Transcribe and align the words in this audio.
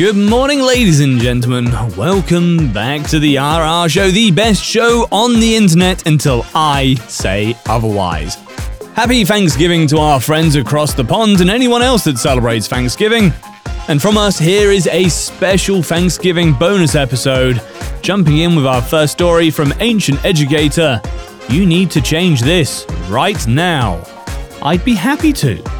Good 0.00 0.16
morning, 0.16 0.62
ladies 0.62 1.00
and 1.00 1.20
gentlemen. 1.20 1.70
Welcome 1.94 2.72
back 2.72 3.06
to 3.10 3.18
the 3.18 3.36
RR 3.36 3.86
Show, 3.90 4.10
the 4.10 4.30
best 4.30 4.64
show 4.64 5.06
on 5.12 5.38
the 5.38 5.54
internet 5.54 6.06
until 6.06 6.46
I 6.54 6.94
say 7.06 7.54
otherwise. 7.66 8.36
Happy 8.94 9.26
Thanksgiving 9.26 9.86
to 9.88 9.98
our 9.98 10.18
friends 10.18 10.56
across 10.56 10.94
the 10.94 11.04
pond 11.04 11.42
and 11.42 11.50
anyone 11.50 11.82
else 11.82 12.04
that 12.04 12.16
celebrates 12.16 12.66
Thanksgiving. 12.66 13.30
And 13.88 14.00
from 14.00 14.16
us, 14.16 14.38
here 14.38 14.70
is 14.70 14.86
a 14.86 15.10
special 15.10 15.82
Thanksgiving 15.82 16.54
bonus 16.54 16.94
episode, 16.94 17.60
jumping 18.00 18.38
in 18.38 18.56
with 18.56 18.64
our 18.64 18.80
first 18.80 19.12
story 19.12 19.50
from 19.50 19.74
Ancient 19.80 20.24
Educator. 20.24 21.02
You 21.50 21.66
need 21.66 21.90
to 21.90 22.00
change 22.00 22.40
this 22.40 22.86
right 23.10 23.46
now. 23.46 24.02
I'd 24.62 24.82
be 24.82 24.94
happy 24.94 25.34
to. 25.34 25.79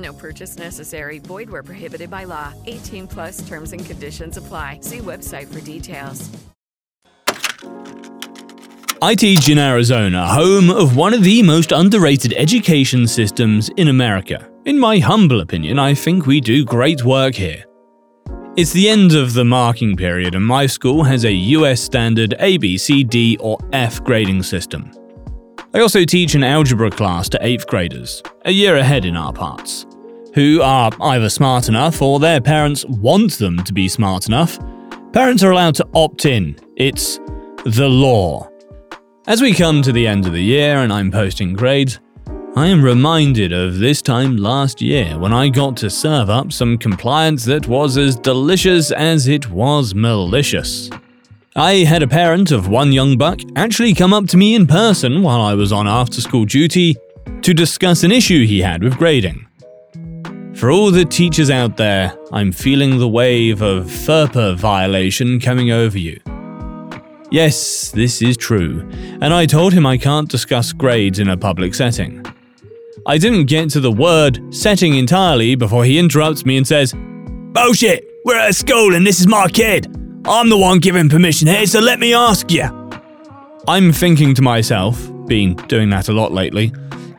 No 0.00 0.12
purchase 0.12 0.56
necessary. 0.56 1.18
Void 1.18 1.50
where 1.50 1.62
prohibited 1.62 2.10
by 2.10 2.24
law. 2.24 2.54
18 2.66 3.06
plus 3.06 3.46
terms 3.46 3.72
and 3.72 3.84
conditions 3.84 4.36
apply. 4.36 4.78
See 4.82 4.98
website 4.98 5.52
for 5.52 5.60
details. 5.60 6.30
I 9.02 9.14
teach 9.14 9.48
in 9.48 9.58
Arizona, 9.58 10.26
home 10.26 10.68
of 10.68 10.94
one 10.94 11.14
of 11.14 11.24
the 11.24 11.42
most 11.42 11.72
underrated 11.72 12.34
education 12.36 13.06
systems 13.06 13.70
in 13.78 13.88
America. 13.88 14.46
In 14.66 14.78
my 14.78 14.98
humble 14.98 15.40
opinion, 15.40 15.78
I 15.78 15.94
think 15.94 16.26
we 16.26 16.38
do 16.38 16.66
great 16.66 17.02
work 17.02 17.34
here. 17.34 17.64
It's 18.58 18.72
the 18.72 18.90
end 18.90 19.14
of 19.14 19.32
the 19.32 19.44
marking 19.44 19.96
period, 19.96 20.34
and 20.34 20.44
my 20.44 20.66
school 20.66 21.02
has 21.04 21.24
a 21.24 21.32
US 21.32 21.80
standard 21.80 22.34
A, 22.40 22.58
B, 22.58 22.76
C, 22.76 23.02
D, 23.02 23.38
or 23.40 23.58
F 23.72 24.04
grading 24.04 24.42
system. 24.42 24.90
I 25.72 25.80
also 25.80 26.04
teach 26.04 26.34
an 26.34 26.44
algebra 26.44 26.90
class 26.90 27.28
to 27.30 27.38
8th 27.38 27.66
graders, 27.68 28.22
a 28.44 28.50
year 28.50 28.76
ahead 28.76 29.04
in 29.04 29.16
our 29.16 29.32
parts, 29.32 29.86
who 30.34 30.62
are 30.62 30.90
either 31.00 31.28
smart 31.28 31.68
enough 31.68 32.00
or 32.02 32.20
their 32.20 32.40
parents 32.40 32.84
want 32.86 33.32
them 33.38 33.62
to 33.64 33.72
be 33.72 33.88
smart 33.88 34.28
enough. 34.28 34.58
Parents 35.12 35.42
are 35.42 35.50
allowed 35.50 35.74
to 35.76 35.88
opt 35.94 36.24
in. 36.24 36.56
It's 36.76 37.18
the 37.64 37.88
law. 37.88 38.48
As 39.26 39.40
we 39.40 39.52
come 39.52 39.82
to 39.82 39.92
the 39.92 40.06
end 40.06 40.26
of 40.26 40.32
the 40.32 40.42
year 40.42 40.78
and 40.78 40.92
I'm 40.92 41.10
posting 41.10 41.52
grades, 41.52 42.00
I 42.56 42.66
am 42.66 42.82
reminded 42.82 43.52
of 43.52 43.78
this 43.78 44.02
time 44.02 44.36
last 44.36 44.82
year 44.82 45.18
when 45.18 45.32
I 45.32 45.48
got 45.48 45.76
to 45.78 45.90
serve 45.90 46.30
up 46.30 46.52
some 46.52 46.78
compliance 46.78 47.44
that 47.44 47.68
was 47.68 47.96
as 47.96 48.16
delicious 48.16 48.90
as 48.90 49.28
it 49.28 49.50
was 49.50 49.94
malicious. 49.94 50.90
I 51.54 51.84
had 51.84 52.02
a 52.02 52.08
parent 52.08 52.50
of 52.50 52.68
one 52.68 52.92
young 52.92 53.18
buck 53.18 53.40
actually 53.56 53.94
come 53.94 54.12
up 54.12 54.26
to 54.28 54.36
me 54.36 54.54
in 54.54 54.66
person 54.66 55.22
while 55.22 55.40
I 55.40 55.54
was 55.54 55.72
on 55.72 55.86
after 55.86 56.20
school 56.20 56.44
duty 56.44 56.96
to 57.42 57.54
discuss 57.54 58.02
an 58.02 58.12
issue 58.12 58.46
he 58.46 58.62
had 58.62 58.82
with 58.82 58.96
grading. 58.96 59.46
For 60.60 60.70
all 60.70 60.90
the 60.90 61.06
teachers 61.06 61.48
out 61.48 61.78
there, 61.78 62.14
I'm 62.32 62.52
feeling 62.52 62.98
the 62.98 63.08
wave 63.08 63.62
of 63.62 63.86
FERPA 63.86 64.56
violation 64.56 65.40
coming 65.40 65.70
over 65.70 65.96
you. 65.96 66.20
Yes, 67.30 67.90
this 67.92 68.20
is 68.20 68.36
true, 68.36 68.86
and 69.22 69.32
I 69.32 69.46
told 69.46 69.72
him 69.72 69.86
I 69.86 69.96
can't 69.96 70.28
discuss 70.28 70.74
grades 70.74 71.18
in 71.18 71.30
a 71.30 71.36
public 71.38 71.74
setting. 71.74 72.22
I 73.06 73.16
didn't 73.16 73.46
get 73.46 73.70
to 73.70 73.80
the 73.80 73.90
word 73.90 74.54
setting 74.54 74.96
entirely 74.96 75.54
before 75.54 75.86
he 75.86 75.98
interrupts 75.98 76.44
me 76.44 76.58
and 76.58 76.68
says, 76.68 76.92
Bullshit! 76.94 78.06
We're 78.26 78.36
at 78.36 78.54
school 78.54 78.94
and 78.94 79.06
this 79.06 79.18
is 79.18 79.26
my 79.26 79.48
kid! 79.48 79.86
I'm 80.26 80.50
the 80.50 80.58
one 80.58 80.78
giving 80.78 81.08
permission 81.08 81.48
here, 81.48 81.64
so 81.64 81.80
let 81.80 81.98
me 81.98 82.12
ask 82.12 82.50
you. 82.50 82.68
I'm 83.66 83.92
thinking 83.92 84.34
to 84.34 84.42
myself, 84.42 85.00
been 85.24 85.54
doing 85.68 85.88
that 85.88 86.10
a 86.10 86.12
lot 86.12 86.32
lately, 86.32 86.70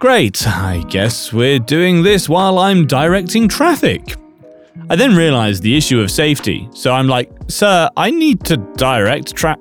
great, 0.02 0.48
I 0.48 0.84
guess 0.90 1.32
we're 1.32 1.60
doing 1.60 2.02
this 2.02 2.28
while 2.28 2.58
I'm 2.58 2.88
directing 2.88 3.48
traffic. 3.48 4.16
I 4.90 4.96
then 4.96 5.16
realised 5.16 5.62
the 5.62 5.78
issue 5.78 6.02
of 6.02 6.10
safety, 6.10 6.68
so 6.74 6.92
I'm 6.92 7.08
like, 7.08 7.32
Sir, 7.48 7.88
I 7.96 8.10
need 8.10 8.44
to 8.46 8.58
direct 8.58 9.36
tra. 9.36 9.56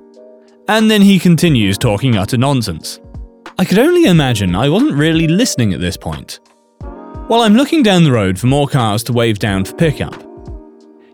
And 0.67 0.89
then 0.89 1.03
he 1.03 1.19
continues 1.19 1.77
talking 1.77 2.17
utter 2.17 2.39
nonsense. 2.39 2.99
I 3.59 3.65
could 3.65 3.77
only 3.77 4.05
imagine 4.05 4.55
I 4.55 4.67
wasn't 4.67 4.93
really 4.97 5.27
listening 5.27 5.75
at 5.75 5.79
this 5.79 5.95
point. 5.95 6.39
While 7.27 7.41
I'm 7.41 7.53
looking 7.53 7.83
down 7.83 8.03
the 8.03 8.11
road 8.11 8.39
for 8.39 8.47
more 8.47 8.67
cars 8.67 9.03
to 9.03 9.13
wave 9.13 9.37
down 9.37 9.63
for 9.63 9.75
pickup, 9.75 10.23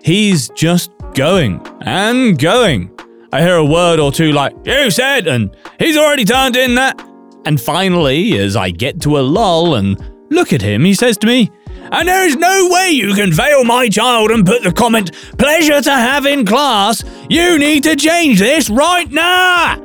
he's 0.01 0.47
just 0.55 0.89
going 1.15 1.61
and 1.81 2.39
going. 2.39 2.97
I 3.33 3.41
hear 3.41 3.57
a 3.57 3.65
word 3.65 3.99
or 3.99 4.13
two 4.13 4.31
like, 4.31 4.53
You 4.63 4.89
said, 4.89 5.27
and 5.27 5.53
he's 5.79 5.97
already 5.97 6.23
turned 6.23 6.55
in 6.55 6.75
that. 6.75 7.06
And 7.47 7.61
finally, 7.61 8.37
as 8.39 8.57
I 8.57 8.71
get 8.71 8.99
to 9.03 9.17
a 9.17 9.21
lull 9.21 9.75
and 9.75 9.97
look 10.29 10.51
at 10.51 10.61
him, 10.61 10.83
he 10.83 10.93
says 10.93 11.15
to 11.19 11.27
me, 11.27 11.49
And 11.93 12.05
there 12.05 12.27
is 12.27 12.35
no 12.35 12.67
way 12.69 12.89
you 12.89 13.13
can 13.13 13.31
fail 13.31 13.63
my 13.63 13.87
child 13.87 14.31
and 14.31 14.45
put 14.45 14.63
the 14.63 14.73
comment, 14.73 15.13
Pleasure 15.37 15.79
to 15.79 15.91
have 15.91 16.25
in 16.25 16.45
class. 16.45 17.05
You 17.29 17.57
need 17.57 17.83
to 17.83 17.95
change 17.95 18.39
this 18.39 18.69
right 18.69 19.09
now. 19.09 19.81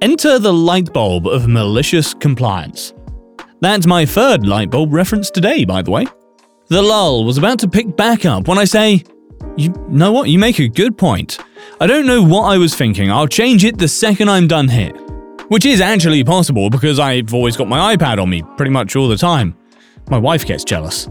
Enter 0.00 0.38
the 0.38 0.52
light 0.52 0.92
bulb 0.92 1.26
of 1.26 1.48
malicious 1.48 2.14
compliance. 2.14 2.94
That's 3.60 3.88
my 3.88 4.06
third 4.06 4.46
light 4.46 4.70
bulb 4.70 4.92
reference 4.92 5.32
today, 5.32 5.64
by 5.64 5.82
the 5.82 5.90
way. 5.90 6.06
The 6.68 6.82
lull 6.82 7.24
was 7.24 7.36
about 7.36 7.58
to 7.60 7.68
pick 7.68 7.96
back 7.96 8.24
up 8.24 8.46
when 8.46 8.58
I 8.58 8.64
say, 8.64 9.02
You 9.56 9.70
know 9.88 10.12
what? 10.12 10.28
You 10.28 10.38
make 10.38 10.60
a 10.60 10.68
good 10.68 10.96
point. 10.96 11.36
I 11.80 11.88
don't 11.88 12.06
know 12.06 12.22
what 12.22 12.44
I 12.44 12.58
was 12.58 12.76
thinking. 12.76 13.10
I'll 13.10 13.26
change 13.26 13.64
it 13.64 13.76
the 13.76 13.88
second 13.88 14.28
I'm 14.28 14.46
done 14.46 14.68
here. 14.68 14.92
Which 15.54 15.66
is 15.66 15.80
actually 15.80 16.24
possible 16.24 16.68
because 16.68 16.98
I've 16.98 17.32
always 17.32 17.56
got 17.56 17.68
my 17.68 17.94
iPad 17.94 18.20
on 18.20 18.28
me 18.28 18.42
pretty 18.56 18.72
much 18.72 18.96
all 18.96 19.06
the 19.06 19.16
time. 19.16 19.56
My 20.10 20.18
wife 20.18 20.44
gets 20.44 20.64
jealous. 20.64 21.08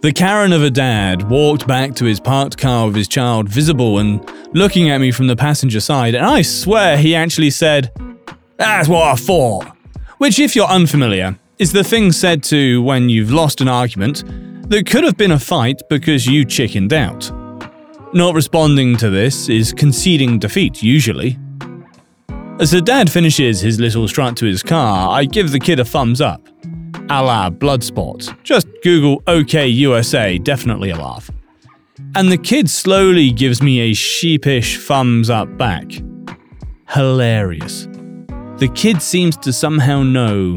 The 0.00 0.12
Karen 0.12 0.54
of 0.54 0.62
a 0.62 0.70
dad 0.70 1.28
walked 1.28 1.66
back 1.66 1.94
to 1.96 2.06
his 2.06 2.18
parked 2.18 2.56
car 2.56 2.86
with 2.86 2.96
his 2.96 3.06
child 3.06 3.50
visible 3.50 3.98
and 3.98 4.26
looking 4.54 4.88
at 4.88 5.02
me 5.02 5.10
from 5.10 5.26
the 5.26 5.36
passenger 5.36 5.80
side, 5.80 6.14
and 6.14 6.24
I 6.24 6.40
swear 6.40 6.96
he 6.96 7.14
actually 7.14 7.50
said, 7.50 7.92
That's 8.56 8.88
what 8.88 9.02
I 9.02 9.14
thought. 9.14 9.66
Which, 10.16 10.38
if 10.38 10.56
you're 10.56 10.66
unfamiliar, 10.66 11.38
is 11.58 11.72
the 11.72 11.84
thing 11.84 12.12
said 12.12 12.42
to 12.44 12.80
when 12.80 13.10
you've 13.10 13.30
lost 13.30 13.60
an 13.60 13.68
argument 13.68 14.24
that 14.70 14.86
could 14.86 15.04
have 15.04 15.18
been 15.18 15.32
a 15.32 15.38
fight 15.38 15.82
because 15.90 16.26
you 16.26 16.46
chickened 16.46 16.94
out. 16.94 17.30
Not 18.14 18.34
responding 18.34 18.96
to 18.96 19.10
this 19.10 19.50
is 19.50 19.74
conceding 19.74 20.38
defeat, 20.38 20.82
usually. 20.82 21.38
As 22.58 22.70
the 22.70 22.80
dad 22.80 23.12
finishes 23.12 23.60
his 23.60 23.78
little 23.78 24.08
strut 24.08 24.34
to 24.38 24.46
his 24.46 24.62
car, 24.62 25.10
I 25.10 25.26
give 25.26 25.50
the 25.50 25.60
kid 25.60 25.78
a 25.78 25.84
thumbs 25.84 26.22
up. 26.22 26.48
A 27.10 27.22
la 27.22 27.50
Bloodsport. 27.50 28.34
Just 28.44 28.66
Google 28.82 29.22
OK 29.26 29.66
USA, 29.66 30.38
definitely 30.38 30.88
a 30.88 30.96
laugh. 30.96 31.30
And 32.14 32.32
the 32.32 32.38
kid 32.38 32.70
slowly 32.70 33.30
gives 33.30 33.60
me 33.60 33.80
a 33.80 33.92
sheepish 33.92 34.78
thumbs 34.78 35.28
up 35.28 35.58
back. 35.58 35.84
Hilarious. 36.88 37.88
The 38.56 38.70
kid 38.74 39.02
seems 39.02 39.36
to 39.38 39.52
somehow 39.52 40.02
know 40.02 40.56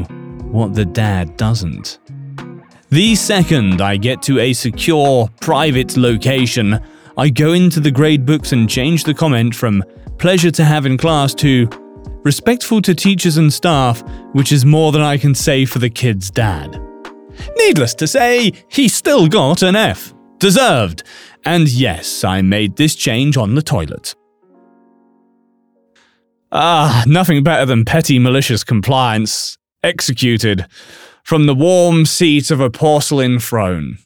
what 0.50 0.72
the 0.72 0.86
dad 0.86 1.36
doesn't. 1.36 1.98
The 2.88 3.14
second 3.14 3.82
I 3.82 3.98
get 3.98 4.22
to 4.22 4.38
a 4.38 4.54
secure, 4.54 5.28
private 5.42 5.98
location, 5.98 6.80
I 7.18 7.28
go 7.28 7.52
into 7.52 7.78
the 7.78 7.90
grade 7.90 8.24
books 8.24 8.52
and 8.52 8.70
change 8.70 9.04
the 9.04 9.12
comment 9.12 9.54
from 9.54 9.84
pleasure 10.16 10.50
to 10.50 10.64
have 10.64 10.86
in 10.86 10.96
class 10.96 11.34
to 11.34 11.68
respectful 12.22 12.82
to 12.82 12.94
teachers 12.94 13.36
and 13.36 13.52
staff, 13.52 14.02
which 14.32 14.52
is 14.52 14.64
more 14.64 14.92
than 14.92 15.02
I 15.02 15.16
can 15.16 15.34
say 15.34 15.64
for 15.64 15.78
the 15.78 15.90
kid's 15.90 16.30
dad. 16.30 16.80
Needless 17.56 17.94
to 17.96 18.06
say, 18.06 18.52
he 18.68 18.88
still 18.88 19.26
got 19.28 19.62
an 19.62 19.76
F. 19.76 20.14
Deserved. 20.38 21.02
And 21.44 21.68
yes, 21.68 22.24
I 22.24 22.42
made 22.42 22.76
this 22.76 22.94
change 22.94 23.36
on 23.36 23.54
the 23.54 23.62
toilet. 23.62 24.14
Ah, 26.52 27.04
nothing 27.06 27.42
better 27.44 27.64
than 27.64 27.84
petty 27.84 28.18
malicious 28.18 28.64
compliance 28.64 29.56
executed 29.82 30.66
from 31.22 31.46
the 31.46 31.54
warm 31.54 32.04
seat 32.04 32.50
of 32.50 32.60
a 32.60 32.70
porcelain 32.70 33.38
throne. 33.38 33.98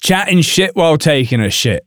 Chatting 0.00 0.42
shit 0.42 0.76
while 0.76 0.96
taking 0.96 1.40
a 1.40 1.50
shit. 1.50 1.84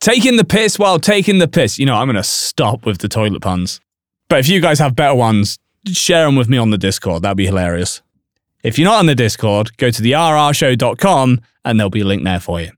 Taking 0.00 0.36
the 0.36 0.44
piss 0.44 0.78
while 0.78 0.98
taking 0.98 1.38
the 1.38 1.48
piss. 1.48 1.78
You 1.78 1.86
know, 1.86 1.94
I'm 1.94 2.06
going 2.06 2.16
to 2.16 2.22
stop 2.22 2.86
with 2.86 2.98
the 2.98 3.08
toilet 3.08 3.42
puns. 3.42 3.80
But 4.28 4.40
if 4.40 4.48
you 4.48 4.60
guys 4.60 4.78
have 4.78 4.94
better 4.94 5.14
ones, 5.14 5.58
share 5.86 6.26
them 6.26 6.36
with 6.36 6.48
me 6.48 6.58
on 6.58 6.70
the 6.70 6.78
Discord. 6.78 7.22
That'd 7.22 7.36
be 7.36 7.46
hilarious. 7.46 8.02
If 8.62 8.78
you're 8.78 8.88
not 8.88 8.98
on 8.98 9.06
the 9.06 9.14
Discord, 9.14 9.76
go 9.76 9.90
to 9.90 10.02
the 10.02 10.12
rrshow.com 10.12 11.40
and 11.64 11.78
there'll 11.78 11.90
be 11.90 12.00
a 12.00 12.04
link 12.04 12.24
there 12.24 12.40
for 12.40 12.60
you. 12.60 12.72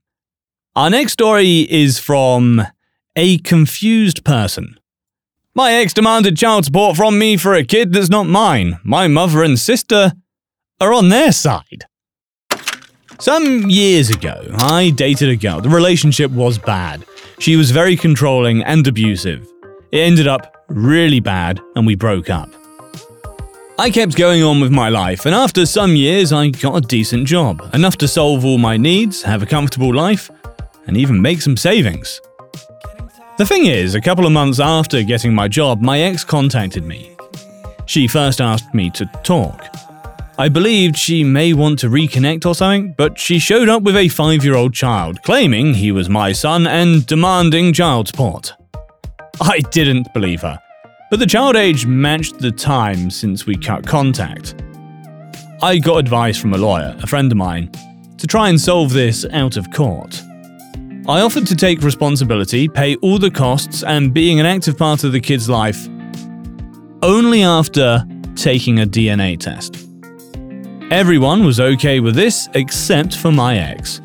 Our 0.75 0.89
next 0.89 1.13
story 1.13 1.61
is 1.69 1.99
from 1.99 2.61
a 3.15 3.39
confused 3.39 4.23
person. 4.23 4.77
My 5.53 5.73
ex 5.73 5.93
demanded 5.93 6.37
child 6.37 6.63
support 6.63 6.95
from 6.95 7.19
me 7.19 7.35
for 7.35 7.53
a 7.53 7.65
kid 7.65 7.91
that's 7.91 8.09
not 8.09 8.25
mine. 8.25 8.79
My 8.83 9.09
mother 9.09 9.43
and 9.43 9.59
sister 9.59 10.13
are 10.79 10.93
on 10.93 11.09
their 11.09 11.33
side. 11.33 11.85
Some 13.19 13.69
years 13.69 14.09
ago, 14.09 14.47
I 14.53 14.91
dated 14.91 15.29
a 15.29 15.35
girl. 15.35 15.59
The 15.59 15.69
relationship 15.69 16.31
was 16.31 16.57
bad. 16.57 17.05
She 17.39 17.55
was 17.55 17.71
very 17.71 17.97
controlling 17.97 18.63
and 18.63 18.87
abusive. 18.87 19.45
It 19.91 19.99
ended 19.99 20.27
up 20.27 20.60
really 20.75 21.19
bad, 21.19 21.59
and 21.75 21.85
we 21.85 21.95
broke 21.95 22.29
up. 22.29 22.49
I 23.79 23.89
kept 23.89 24.15
going 24.15 24.43
on 24.43 24.61
with 24.61 24.71
my 24.71 24.89
life, 24.89 25.25
and 25.25 25.33
after 25.33 25.65
some 25.65 25.95
years, 25.95 26.31
I 26.31 26.49
got 26.49 26.75
a 26.75 26.81
decent 26.81 27.27
job, 27.27 27.61
enough 27.73 27.97
to 27.97 28.07
solve 28.07 28.45
all 28.45 28.57
my 28.57 28.77
needs, 28.77 29.23
have 29.23 29.41
a 29.41 29.47
comfortable 29.47 29.93
life, 29.93 30.29
and 30.87 30.95
even 30.95 31.21
make 31.21 31.41
some 31.41 31.57
savings. 31.57 32.21
The 33.37 33.45
thing 33.45 33.65
is, 33.65 33.95
a 33.95 34.01
couple 34.01 34.25
of 34.25 34.31
months 34.31 34.59
after 34.59 35.01
getting 35.01 35.33
my 35.33 35.47
job, 35.47 35.81
my 35.81 35.99
ex 35.99 36.23
contacted 36.23 36.83
me. 36.83 37.15
She 37.87 38.07
first 38.07 38.39
asked 38.39 38.73
me 38.73 38.89
to 38.91 39.05
talk. 39.23 39.65
I 40.37 40.47
believed 40.49 40.97
she 40.97 41.23
may 41.23 41.53
want 41.53 41.79
to 41.79 41.87
reconnect 41.87 42.45
or 42.45 42.55
something, 42.55 42.93
but 42.97 43.19
she 43.19 43.39
showed 43.39 43.69
up 43.69 43.83
with 43.83 43.95
a 43.95 44.09
five 44.09 44.43
year 44.43 44.55
old 44.55 44.73
child, 44.73 45.21
claiming 45.23 45.73
he 45.73 45.91
was 45.91 46.09
my 46.09 46.31
son 46.31 46.67
and 46.67 47.05
demanding 47.05 47.73
child 47.73 48.07
support. 48.07 48.53
I 49.41 49.59
didn't 49.71 50.13
believe 50.13 50.41
her, 50.41 50.59
but 51.09 51.19
the 51.19 51.25
child 51.25 51.55
age 51.55 51.87
matched 51.87 52.37
the 52.37 52.51
time 52.51 53.09
since 53.09 53.47
we 53.47 53.55
cut 53.55 53.87
contact. 53.87 54.53
I 55.63 55.79
got 55.79 55.97
advice 55.97 56.37
from 56.37 56.53
a 56.53 56.59
lawyer, 56.59 56.95
a 57.01 57.07
friend 57.07 57.31
of 57.31 57.39
mine, 57.39 57.71
to 58.19 58.27
try 58.27 58.49
and 58.49 58.61
solve 58.61 58.93
this 58.93 59.25
out 59.31 59.57
of 59.57 59.71
court. 59.71 60.21
I 61.07 61.21
offered 61.21 61.47
to 61.47 61.55
take 61.55 61.81
responsibility, 61.81 62.67
pay 62.67 62.97
all 62.97 63.17
the 63.17 63.31
costs, 63.31 63.83
and 63.83 64.13
being 64.13 64.39
an 64.39 64.45
active 64.45 64.77
part 64.77 65.03
of 65.03 65.11
the 65.11 65.19
kid's 65.19 65.49
life 65.49 65.87
only 67.01 67.41
after 67.41 68.05
taking 68.35 68.79
a 68.79 68.85
DNA 68.85 69.39
test. 69.39 69.87
Everyone 70.91 71.43
was 71.43 71.59
okay 71.59 71.99
with 71.99 72.13
this 72.13 72.47
except 72.53 73.17
for 73.17 73.31
my 73.31 73.57
ex. 73.57 74.01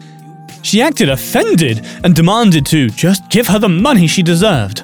She 0.62 0.81
acted 0.81 1.11
offended 1.11 1.85
and 2.05 2.15
demanded 2.15 2.65
to 2.67 2.88
just 2.88 3.29
give 3.29 3.47
her 3.49 3.59
the 3.59 3.69
money 3.69 4.06
she 4.06 4.23
deserved. 4.23 4.83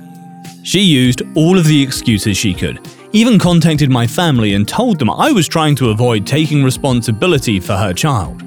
She 0.63 0.81
used 0.81 1.23
all 1.35 1.59
of 1.59 1.67
the 1.67 1.83
excuses 1.83 2.37
she 2.37 2.55
could, 2.55 2.81
even 3.13 3.39
contacted 3.39 3.91
my 3.91 4.07
family 4.07 4.55
and 4.55 4.67
told 4.67 4.99
them 4.99 5.11
I 5.11 5.33
was 5.33 5.49
trying 5.49 5.75
to 5.77 5.91
avoid 5.91 6.27
taking 6.27 6.63
responsibility 6.63 7.59
for 7.59 7.77
her 7.77 7.93
child. 7.93 8.43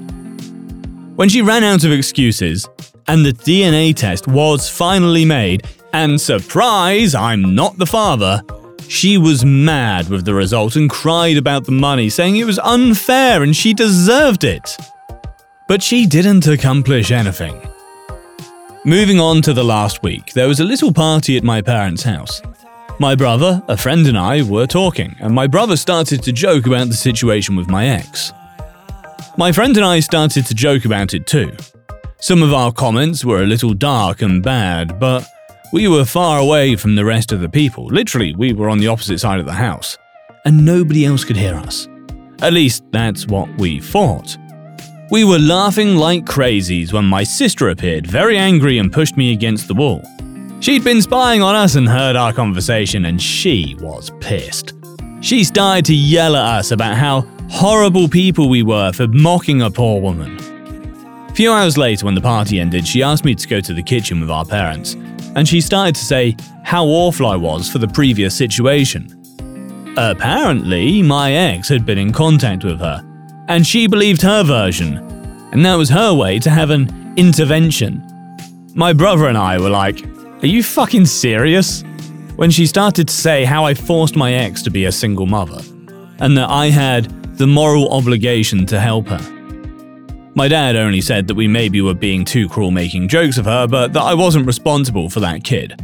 When 1.16 1.28
she 1.28 1.42
ran 1.42 1.62
out 1.62 1.84
of 1.84 1.92
excuses, 1.92 2.66
and 3.08 3.24
the 3.24 3.32
DNA 3.32 3.94
test 3.94 4.26
was 4.26 4.68
finally 4.68 5.24
made, 5.24 5.66
and 5.92 6.20
surprise, 6.20 7.14
I'm 7.14 7.54
not 7.54 7.78
the 7.78 7.86
father, 7.86 8.42
she 8.88 9.18
was 9.18 9.44
mad 9.44 10.08
with 10.08 10.24
the 10.24 10.34
result 10.34 10.76
and 10.76 10.88
cried 10.88 11.36
about 11.36 11.64
the 11.64 11.72
money, 11.72 12.08
saying 12.08 12.36
it 12.36 12.44
was 12.44 12.58
unfair 12.60 13.42
and 13.42 13.54
she 13.54 13.74
deserved 13.74 14.44
it. 14.44 14.76
But 15.68 15.82
she 15.82 16.06
didn't 16.06 16.46
accomplish 16.46 17.10
anything. 17.10 17.60
Moving 18.86 19.18
on 19.18 19.42
to 19.42 19.52
the 19.52 19.64
last 19.64 20.04
week, 20.04 20.32
there 20.32 20.46
was 20.46 20.60
a 20.60 20.64
little 20.64 20.92
party 20.92 21.36
at 21.36 21.42
my 21.42 21.60
parents' 21.60 22.04
house. 22.04 22.40
My 23.00 23.16
brother, 23.16 23.60
a 23.66 23.76
friend, 23.76 24.06
and 24.06 24.16
I 24.16 24.42
were 24.42 24.68
talking, 24.68 25.16
and 25.18 25.34
my 25.34 25.48
brother 25.48 25.76
started 25.76 26.22
to 26.22 26.30
joke 26.30 26.66
about 26.66 26.86
the 26.86 26.94
situation 26.94 27.56
with 27.56 27.68
my 27.68 27.88
ex. 27.88 28.32
My 29.36 29.50
friend 29.50 29.76
and 29.76 29.84
I 29.84 29.98
started 29.98 30.46
to 30.46 30.54
joke 30.54 30.84
about 30.84 31.14
it 31.14 31.26
too. 31.26 31.50
Some 32.20 32.44
of 32.44 32.54
our 32.54 32.70
comments 32.70 33.24
were 33.24 33.42
a 33.42 33.46
little 33.46 33.74
dark 33.74 34.22
and 34.22 34.40
bad, 34.40 35.00
but 35.00 35.26
we 35.72 35.88
were 35.88 36.04
far 36.04 36.38
away 36.38 36.76
from 36.76 36.94
the 36.94 37.04
rest 37.04 37.32
of 37.32 37.40
the 37.40 37.48
people. 37.48 37.86
Literally, 37.86 38.36
we 38.36 38.52
were 38.52 38.68
on 38.68 38.78
the 38.78 38.86
opposite 38.86 39.18
side 39.18 39.40
of 39.40 39.46
the 39.46 39.52
house, 39.52 39.98
and 40.44 40.64
nobody 40.64 41.04
else 41.04 41.24
could 41.24 41.36
hear 41.36 41.56
us. 41.56 41.88
At 42.40 42.52
least, 42.52 42.84
that's 42.92 43.26
what 43.26 43.48
we 43.58 43.80
thought. 43.80 44.36
We 45.08 45.22
were 45.22 45.38
laughing 45.38 45.94
like 45.94 46.24
crazies 46.24 46.92
when 46.92 47.04
my 47.04 47.22
sister 47.22 47.68
appeared, 47.68 48.08
very 48.08 48.36
angry, 48.36 48.78
and 48.78 48.92
pushed 48.92 49.16
me 49.16 49.32
against 49.32 49.68
the 49.68 49.74
wall. 49.74 50.02
She'd 50.58 50.82
been 50.82 51.00
spying 51.00 51.42
on 51.42 51.54
us 51.54 51.76
and 51.76 51.88
heard 51.88 52.16
our 52.16 52.32
conversation, 52.32 53.04
and 53.04 53.22
she 53.22 53.76
was 53.78 54.10
pissed. 54.18 54.72
She 55.20 55.44
started 55.44 55.84
to 55.84 55.94
yell 55.94 56.34
at 56.34 56.58
us 56.58 56.72
about 56.72 56.96
how 56.96 57.20
horrible 57.48 58.08
people 58.08 58.48
we 58.48 58.64
were 58.64 58.92
for 58.92 59.06
mocking 59.06 59.62
a 59.62 59.70
poor 59.70 60.00
woman. 60.00 60.38
A 61.28 61.34
few 61.34 61.52
hours 61.52 61.78
later, 61.78 62.04
when 62.04 62.16
the 62.16 62.20
party 62.20 62.58
ended, 62.58 62.84
she 62.84 63.04
asked 63.04 63.24
me 63.24 63.36
to 63.36 63.46
go 63.46 63.60
to 63.60 63.72
the 63.72 63.84
kitchen 63.84 64.20
with 64.20 64.30
our 64.30 64.44
parents, 64.44 64.94
and 65.36 65.46
she 65.46 65.60
started 65.60 65.94
to 65.94 66.04
say 66.04 66.34
how 66.64 66.84
awful 66.84 67.28
I 67.28 67.36
was 67.36 67.70
for 67.70 67.78
the 67.78 67.86
previous 67.86 68.34
situation. 68.34 69.12
Apparently, 69.96 71.00
my 71.00 71.32
ex 71.32 71.68
had 71.68 71.86
been 71.86 71.96
in 71.96 72.12
contact 72.12 72.64
with 72.64 72.80
her, 72.80 73.05
and 73.48 73.66
she 73.66 73.86
believed 73.86 74.22
her 74.22 74.42
version, 74.42 74.98
and 75.52 75.64
that 75.64 75.76
was 75.76 75.88
her 75.90 76.12
way 76.14 76.38
to 76.40 76.50
have 76.50 76.70
an 76.70 77.14
intervention. 77.16 78.02
My 78.74 78.92
brother 78.92 79.26
and 79.26 79.38
I 79.38 79.58
were 79.58 79.70
like, 79.70 80.04
Are 80.42 80.46
you 80.46 80.62
fucking 80.62 81.06
serious? 81.06 81.82
When 82.36 82.50
she 82.50 82.66
started 82.66 83.08
to 83.08 83.14
say 83.14 83.44
how 83.44 83.64
I 83.64 83.72
forced 83.72 84.14
my 84.14 84.34
ex 84.34 84.62
to 84.62 84.70
be 84.70 84.84
a 84.84 84.92
single 84.92 85.26
mother, 85.26 85.62
and 86.18 86.36
that 86.36 86.50
I 86.50 86.66
had 86.66 87.04
the 87.38 87.46
moral 87.46 87.92
obligation 87.92 88.66
to 88.66 88.80
help 88.80 89.08
her. 89.08 89.36
My 90.34 90.48
dad 90.48 90.76
only 90.76 91.00
said 91.00 91.28
that 91.28 91.34
we 91.34 91.48
maybe 91.48 91.80
were 91.80 91.94
being 91.94 92.24
too 92.24 92.48
cruel 92.48 92.70
making 92.70 93.08
jokes 93.08 93.38
of 93.38 93.46
her, 93.46 93.66
but 93.66 93.94
that 93.94 94.02
I 94.02 94.12
wasn't 94.12 94.46
responsible 94.46 95.08
for 95.08 95.20
that 95.20 95.44
kid. 95.44 95.80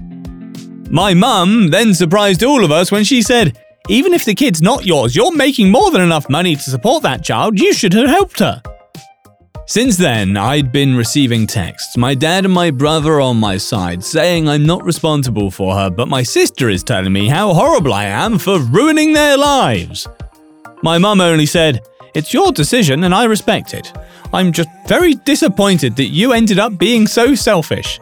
My 0.91 1.15
mum 1.15 1.71
then 1.71 1.95
surprised 1.95 2.45
all 2.45 2.63
of 2.63 2.71
us 2.71 2.93
when 2.93 3.05
she 3.05 3.23
said, 3.23 3.59
Even 3.89 4.15
if 4.15 4.25
the 4.25 4.35
kid's 4.35 4.63
not 4.63 4.87
yours, 4.87 5.17
you're 5.17 5.35
making 5.35 5.71
more 5.71 5.91
than 5.91 6.03
enough 6.03 6.31
money 6.31 6.55
to 6.55 6.63
support 6.63 7.03
that 7.03 7.25
child, 7.25 7.59
you 7.59 7.75
should 7.75 7.93
have 7.93 8.09
helped 8.09 8.39
her. 8.39 8.63
Since 9.67 9.97
then, 9.97 10.37
I'd 10.37 10.71
been 10.71 10.95
receiving 10.95 11.47
texts, 11.47 11.97
my 11.97 12.15
dad 12.15 12.45
and 12.45 12.55
my 12.55 12.71
brother 12.71 13.21
on 13.21 13.39
my 13.39 13.57
side, 13.57 14.05
saying 14.05 14.49
I'm 14.49 14.67
not 14.67 14.85
responsible 14.85 15.51
for 15.51 15.75
her, 15.75 15.91
but 15.91 16.09
my 16.09 16.23
sister 16.23 16.69
is 16.69 16.85
telling 16.85 17.13
me 17.13 17.27
how 17.27 17.55
horrible 17.55 17.93
I 17.93 18.05
am 18.05 18.39
for 18.39 18.61
ruining 18.61 19.13
their 19.13 19.37
lives. 19.37 20.07
My 20.83 20.99
mum 20.99 21.21
only 21.21 21.47
said, 21.47 21.81
It's 22.15 22.33
your 22.33 22.53
decision 22.53 23.05
and 23.05 23.15
I 23.15 23.25
respect 23.25 23.75
it. 23.75 23.93
I'm 24.33 24.53
just 24.53 24.69
very 24.87 25.15
disappointed 25.15 25.97
that 25.97 26.09
you 26.09 26.33
ended 26.33 26.59
up 26.59 26.79
being 26.79 27.07
so 27.07 27.35
selfish. 27.35 28.01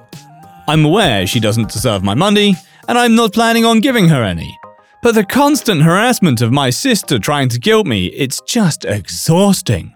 I'm 0.68 0.84
aware 0.84 1.26
she 1.26 1.40
doesn't 1.40 1.70
deserve 1.70 2.02
my 2.02 2.14
money, 2.14 2.56
and 2.86 2.98
I'm 2.98 3.14
not 3.14 3.32
planning 3.32 3.64
on 3.64 3.80
giving 3.80 4.08
her 4.08 4.22
any. 4.22 4.59
But 5.02 5.14
the 5.14 5.24
constant 5.24 5.82
harassment 5.82 6.42
of 6.42 6.52
my 6.52 6.68
sister 6.68 7.18
trying 7.18 7.48
to 7.50 7.58
guilt 7.58 7.86
me, 7.86 8.06
it's 8.08 8.42
just 8.46 8.84
exhausting. 8.84 9.94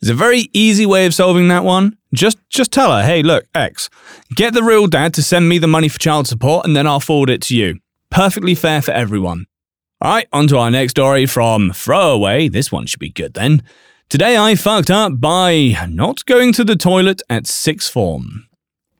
There's 0.00 0.10
a 0.10 0.14
very 0.14 0.48
easy 0.52 0.86
way 0.86 1.06
of 1.06 1.14
solving 1.14 1.48
that 1.48 1.64
one. 1.64 1.96
Just 2.14 2.38
just 2.50 2.70
tell 2.70 2.92
her, 2.92 3.04
hey, 3.04 3.22
look, 3.22 3.46
X, 3.54 3.88
get 4.34 4.54
the 4.54 4.62
real 4.62 4.86
dad 4.86 5.14
to 5.14 5.22
send 5.22 5.48
me 5.48 5.58
the 5.58 5.66
money 5.66 5.88
for 5.88 5.98
child 5.98 6.26
support 6.26 6.66
and 6.66 6.76
then 6.76 6.86
I'll 6.86 7.00
forward 7.00 7.30
it 7.30 7.42
to 7.42 7.56
you. 7.56 7.78
Perfectly 8.10 8.54
fair 8.54 8.82
for 8.82 8.92
everyone. 8.92 9.46
Alright, 10.04 10.28
on 10.32 10.48
to 10.48 10.58
our 10.58 10.70
next 10.70 10.92
story 10.92 11.26
from 11.26 11.72
Throwaway. 11.72 12.48
This 12.48 12.70
one 12.70 12.86
should 12.86 13.00
be 13.00 13.10
good 13.10 13.34
then. 13.34 13.62
Today 14.08 14.36
I 14.36 14.54
fucked 14.56 14.90
up 14.90 15.20
by 15.20 15.74
not 15.88 16.24
going 16.26 16.52
to 16.54 16.64
the 16.64 16.76
toilet 16.76 17.22
at 17.30 17.46
sixth 17.46 17.92
form. 17.92 18.48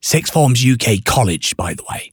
Sixth 0.01 0.33
Form's 0.33 0.65
UK 0.65 1.05
college, 1.05 1.57
by 1.57 1.75
the 1.75 1.85
way. 1.91 2.13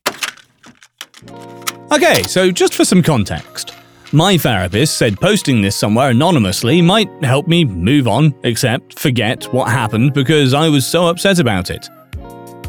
Okay, 1.92 2.24
so 2.24 2.52
just 2.52 2.76
for 2.76 2.86
some 2.86 3.02
context. 3.02 3.74
My 4.12 4.38
therapist 4.38 4.98
said 4.98 5.20
posting 5.20 5.62
this 5.62 5.76
somewhere 5.76 6.10
anonymously 6.10 6.82
might 6.82 7.10
help 7.24 7.48
me 7.48 7.64
move 7.64 8.08
on, 8.08 8.34
accept, 8.44 8.98
forget 8.98 9.44
what 9.54 9.70
happened 9.70 10.14
because 10.14 10.54
I 10.56 10.68
was 10.68 10.86
so 10.86 11.08
upset 11.08 11.40
about 11.40 11.70
it. 11.70 11.88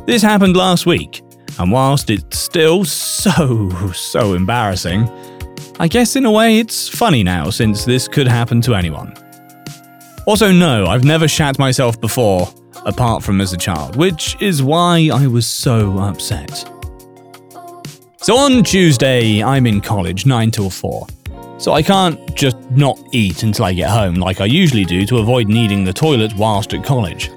This 0.07 0.21
happened 0.21 0.57
last 0.57 0.85
week, 0.85 1.23
and 1.59 1.73
whilst 1.73 2.11
it's 2.11 2.39
still 2.39 2.85
so, 2.87 3.71
so 3.93 4.35
embarrassing, 4.35 5.09
I 5.79 5.89
guess 5.89 6.15
in 6.17 6.27
a 6.27 6.31
way 6.31 6.59
it's 6.59 6.89
funny 6.89 7.23
now 7.23 7.49
since 7.49 7.87
this 7.87 8.07
could 8.07 8.29
happen 8.29 8.61
to 8.63 8.75
anyone. 8.75 9.15
Also, 10.27 10.53
no, 10.53 10.87
I've 10.87 11.05
never 11.05 11.27
shat 11.27 11.59
myself 11.59 11.99
before, 12.01 12.53
apart 12.85 13.23
from 13.23 13.41
as 13.41 13.55
a 13.55 13.57
child, 13.57 13.97
which 13.97 14.37
is 14.43 14.63
why 14.63 15.09
I 15.11 15.27
was 15.27 15.47
so 15.47 15.99
upset. 15.99 16.69
So 18.23 18.37
on 18.37 18.63
Tuesday, 18.63 19.43
I'm 19.43 19.67
in 19.67 19.81
college 19.81 20.27
9 20.27 20.51
till 20.51 20.69
4. 20.69 21.07
So 21.57 21.73
I 21.73 21.83
can't 21.83 22.35
just 22.35 22.59
not 22.71 22.99
eat 23.13 23.45
until 23.45 23.65
I 23.65 23.73
get 23.73 23.89
home 23.89 24.17
like 24.17 24.43
I 24.43 24.45
usually 24.45 24.85
do 24.85 25.07
to 25.07 25.19
avoid 25.19 25.49
needing 25.49 25.85
the 25.85 25.93
toilet 25.95 26.37
whilst 26.37 26.75
at 26.75 26.85
college. 26.85 27.31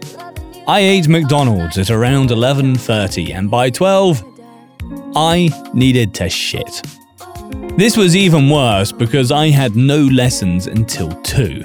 I 0.68 0.82
ate 0.82 1.08
McDonald's 1.08 1.78
at 1.78 1.90
around 1.90 2.32
11:30 2.32 3.34
and 3.34 3.50
by 3.50 3.70
12 3.70 4.22
I 5.16 5.50
needed 5.74 6.14
to 6.16 6.28
shit. 6.28 6.86
This 7.78 7.96
was 7.96 8.14
even 8.18 8.50
worse 8.50 8.92
because 8.92 9.32
I 9.32 9.52
had 9.52 9.78
no 9.78 10.00
lessons 10.00 10.68
until 10.68 11.14
2, 11.24 11.64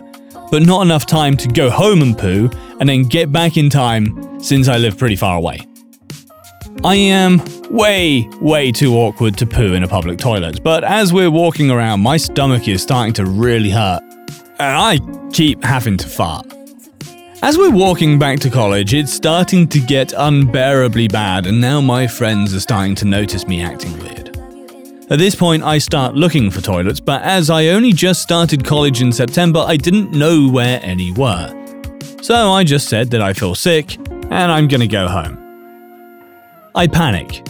but 0.53 0.63
not 0.63 0.83
enough 0.83 1.07
time 1.07 1.37
to 1.39 1.49
go 1.49 1.71
home 1.71 2.03
and 2.03 2.17
poo 2.17 2.49
and 2.79 2.89
then 2.89 3.03
get 3.03 3.33
back 3.33 3.57
in 3.57 3.69
time 3.69 4.41
since 4.41 4.69
I 4.69 4.77
live 4.77 4.97
pretty 4.97 5.17
far 5.17 5.37
away. 5.37 5.68
I 6.85 6.95
am 6.95 7.43
way, 7.71 8.29
way 8.41 8.71
too 8.71 8.95
awkward 8.95 9.37
to 9.39 9.47
poo 9.47 9.75
in 9.75 9.83
a 9.83 9.89
public 9.89 10.19
toilet, 10.19 10.63
but 10.63 10.85
as 10.85 11.13
we're 11.13 11.31
walking 11.31 11.73
around, 11.73 12.01
my 12.01 12.17
stomach 12.17 12.69
is 12.69 12.83
starting 12.83 13.13
to 13.15 13.27
really 13.27 13.71
hurt, 13.71 14.01
and 14.61 14.61
I 14.61 15.01
keep 15.33 15.65
having 15.65 15.97
to 15.97 16.09
fart. 16.09 16.47
As 17.43 17.59
we're 17.59 17.73
walking 17.73 18.17
back 18.17 18.39
to 18.41 18.51
college, 18.51 18.95
it's 18.95 19.13
starting 19.13 19.67
to 19.69 19.81
get 19.81 20.13
unbearably 20.17 21.09
bad, 21.09 21.47
and 21.47 21.61
now 21.61 21.81
my 21.81 22.07
friends 22.07 22.55
are 22.55 22.61
starting 22.61 22.95
to 22.97 23.05
notice 23.05 23.49
me 23.49 23.61
acting 23.61 23.99
weird. 23.99 24.37
At 25.11 25.19
this 25.19 25.35
point, 25.35 25.65
I 25.65 25.79
start 25.79 26.15
looking 26.15 26.49
for 26.49 26.61
toilets, 26.61 27.01
but 27.01 27.23
as 27.23 27.51
I 27.51 27.69
only 27.69 27.93
just 27.93 28.23
started 28.23 28.65
college 28.65 29.03
in 29.03 29.11
September, 29.11 29.65
I 29.67 29.77
didn't 29.77 30.13
know 30.13 30.49
where 30.49 30.79
any 30.83 31.11
were. 31.13 31.55
So 32.23 32.53
I 32.53 32.63
just 32.63 32.89
said 32.89 33.11
that 33.11 33.23
I 33.23 33.33
feel 33.33 33.55
sick 33.55 33.97
and 33.97 34.53
I'm 34.53 34.69
gonna 34.69 34.87
go 34.87 35.09
home. 35.09 35.38
I 36.75 36.87
panic. 36.87 37.47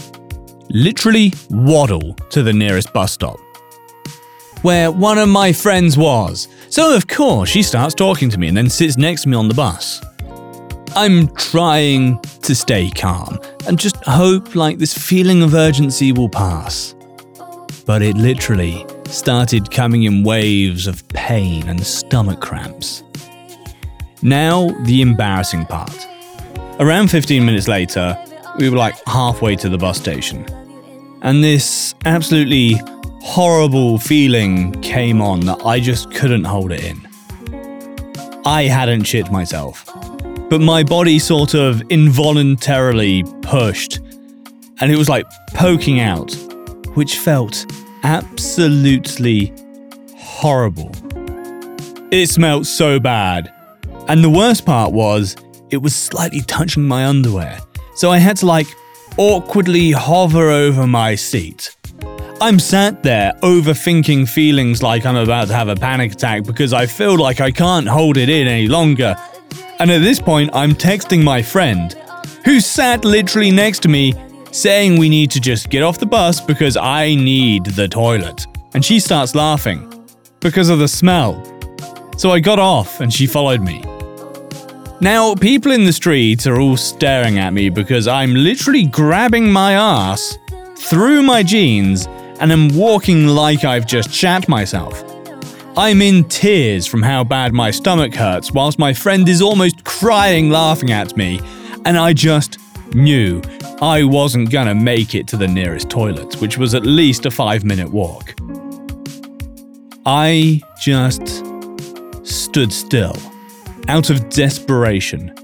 Literally 0.70 1.32
waddle 1.50 2.14
to 2.30 2.42
the 2.42 2.52
nearest 2.52 2.92
bus 2.92 3.12
stop. 3.12 3.38
Where 4.62 4.90
one 4.90 5.18
of 5.18 5.28
my 5.28 5.52
friends 5.52 5.96
was. 5.96 6.48
So, 6.68 6.94
of 6.94 7.06
course, 7.06 7.48
she 7.48 7.62
starts 7.62 7.94
talking 7.94 8.28
to 8.30 8.38
me 8.38 8.48
and 8.48 8.56
then 8.56 8.68
sits 8.68 8.96
next 8.96 9.22
to 9.22 9.28
me 9.28 9.36
on 9.36 9.48
the 9.48 9.54
bus. 9.54 10.04
I'm 10.96 11.28
trying 11.34 12.20
to 12.42 12.54
stay 12.54 12.90
calm 12.90 13.38
and 13.66 13.78
just 13.78 13.96
hope 14.04 14.54
like 14.54 14.78
this 14.78 14.96
feeling 14.96 15.42
of 15.42 15.54
urgency 15.54 16.12
will 16.12 16.28
pass. 16.28 16.94
But 17.86 18.02
it 18.02 18.16
literally 18.16 18.84
started 19.06 19.70
coming 19.70 20.02
in 20.04 20.24
waves 20.24 20.86
of 20.86 21.06
pain 21.08 21.68
and 21.68 21.84
stomach 21.84 22.40
cramps. 22.40 23.04
Now, 24.22 24.68
the 24.84 25.00
embarrassing 25.00 25.66
part. 25.66 26.06
Around 26.80 27.08
15 27.08 27.44
minutes 27.44 27.68
later, 27.68 28.16
we 28.58 28.68
were 28.68 28.76
like 28.76 28.94
halfway 29.06 29.56
to 29.56 29.68
the 29.68 29.78
bus 29.78 29.98
station. 29.98 30.44
And 31.22 31.42
this 31.42 31.94
absolutely 32.04 32.80
horrible 33.20 33.98
feeling 33.98 34.72
came 34.82 35.20
on 35.20 35.40
that 35.40 35.64
I 35.64 35.80
just 35.80 36.12
couldn't 36.12 36.44
hold 36.44 36.72
it 36.72 36.84
in. 36.84 37.08
I 38.44 38.62
hadn't 38.62 39.04
shit 39.04 39.30
myself, 39.30 39.84
but 40.48 40.60
my 40.60 40.82
body 40.82 41.18
sort 41.18 41.54
of 41.54 41.82
involuntarily 41.90 43.24
pushed, 43.42 43.98
and 44.80 44.90
it 44.90 44.96
was 44.96 45.08
like 45.08 45.26
poking 45.54 46.00
out, 46.00 46.32
which 46.94 47.18
felt 47.18 47.66
absolutely 48.04 49.52
horrible. 50.16 50.92
It 52.10 52.28
smelled 52.28 52.66
so 52.66 52.98
bad. 52.98 53.52
And 54.08 54.24
the 54.24 54.30
worst 54.30 54.64
part 54.64 54.92
was, 54.92 55.36
it 55.70 55.78
was 55.78 55.94
slightly 55.94 56.40
touching 56.40 56.84
my 56.84 57.04
underwear. 57.04 57.58
So 57.98 58.12
I 58.12 58.18
had 58.18 58.36
to 58.36 58.46
like 58.46 58.68
awkwardly 59.16 59.90
hover 59.90 60.50
over 60.50 60.86
my 60.86 61.16
seat. 61.16 61.76
I'm 62.40 62.60
sat 62.60 63.02
there 63.02 63.32
overthinking 63.42 64.28
feelings 64.28 64.84
like 64.84 65.04
I'm 65.04 65.16
about 65.16 65.48
to 65.48 65.54
have 65.54 65.66
a 65.66 65.74
panic 65.74 66.12
attack 66.12 66.44
because 66.44 66.72
I 66.72 66.86
feel 66.86 67.18
like 67.18 67.40
I 67.40 67.50
can't 67.50 67.88
hold 67.88 68.16
it 68.16 68.28
in 68.28 68.46
any 68.46 68.68
longer. 68.68 69.16
And 69.80 69.90
at 69.90 69.98
this 69.98 70.20
point, 70.20 70.50
I'm 70.54 70.74
texting 70.74 71.24
my 71.24 71.42
friend, 71.42 71.92
who 72.44 72.60
sat 72.60 73.04
literally 73.04 73.50
next 73.50 73.80
to 73.80 73.88
me, 73.88 74.14
saying 74.52 74.96
we 74.96 75.08
need 75.08 75.32
to 75.32 75.40
just 75.40 75.68
get 75.68 75.82
off 75.82 75.98
the 75.98 76.06
bus 76.06 76.40
because 76.40 76.76
I 76.76 77.16
need 77.16 77.66
the 77.66 77.88
toilet. 77.88 78.46
And 78.74 78.84
she 78.84 79.00
starts 79.00 79.34
laughing 79.34 79.92
because 80.38 80.68
of 80.68 80.78
the 80.78 80.86
smell. 80.86 81.42
So 82.16 82.30
I 82.30 82.38
got 82.38 82.60
off 82.60 83.00
and 83.00 83.12
she 83.12 83.26
followed 83.26 83.60
me. 83.60 83.82
Now, 85.00 85.36
people 85.36 85.70
in 85.70 85.84
the 85.84 85.92
streets 85.92 86.44
are 86.48 86.58
all 86.58 86.76
staring 86.76 87.38
at 87.38 87.52
me 87.52 87.68
because 87.68 88.08
I'm 88.08 88.34
literally 88.34 88.84
grabbing 88.84 89.48
my 89.48 89.74
ass 89.74 90.36
through 90.76 91.22
my 91.22 91.44
jeans 91.44 92.08
and 92.40 92.50
am 92.50 92.76
walking 92.76 93.28
like 93.28 93.64
I've 93.64 93.86
just 93.86 94.10
shat 94.10 94.48
myself. 94.48 95.04
I'm 95.76 96.02
in 96.02 96.24
tears 96.24 96.84
from 96.88 97.00
how 97.00 97.22
bad 97.22 97.52
my 97.52 97.70
stomach 97.70 98.12
hurts, 98.12 98.50
whilst 98.50 98.80
my 98.80 98.92
friend 98.92 99.28
is 99.28 99.40
almost 99.40 99.84
crying 99.84 100.50
laughing 100.50 100.90
at 100.90 101.16
me, 101.16 101.38
and 101.84 101.96
I 101.96 102.12
just 102.12 102.58
knew 102.92 103.40
I 103.80 104.02
wasn't 104.02 104.50
gonna 104.50 104.74
make 104.74 105.14
it 105.14 105.28
to 105.28 105.36
the 105.36 105.46
nearest 105.46 105.88
toilet, 105.88 106.40
which 106.40 106.58
was 106.58 106.74
at 106.74 106.84
least 106.84 107.24
a 107.24 107.30
five 107.30 107.62
minute 107.62 107.92
walk. 107.92 108.34
I 110.04 110.60
just 110.80 111.44
stood 112.24 112.72
still 112.72 113.14
out 113.88 114.10
of 114.10 114.28
desperation 114.28 115.34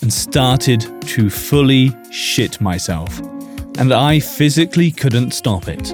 and 0.00 0.12
started 0.12 0.80
to 1.02 1.28
fully 1.28 1.90
shit 2.10 2.60
myself, 2.60 3.18
and 3.78 3.92
I 3.92 4.20
physically 4.20 4.90
couldn't 4.90 5.32
stop 5.32 5.68
it. 5.68 5.92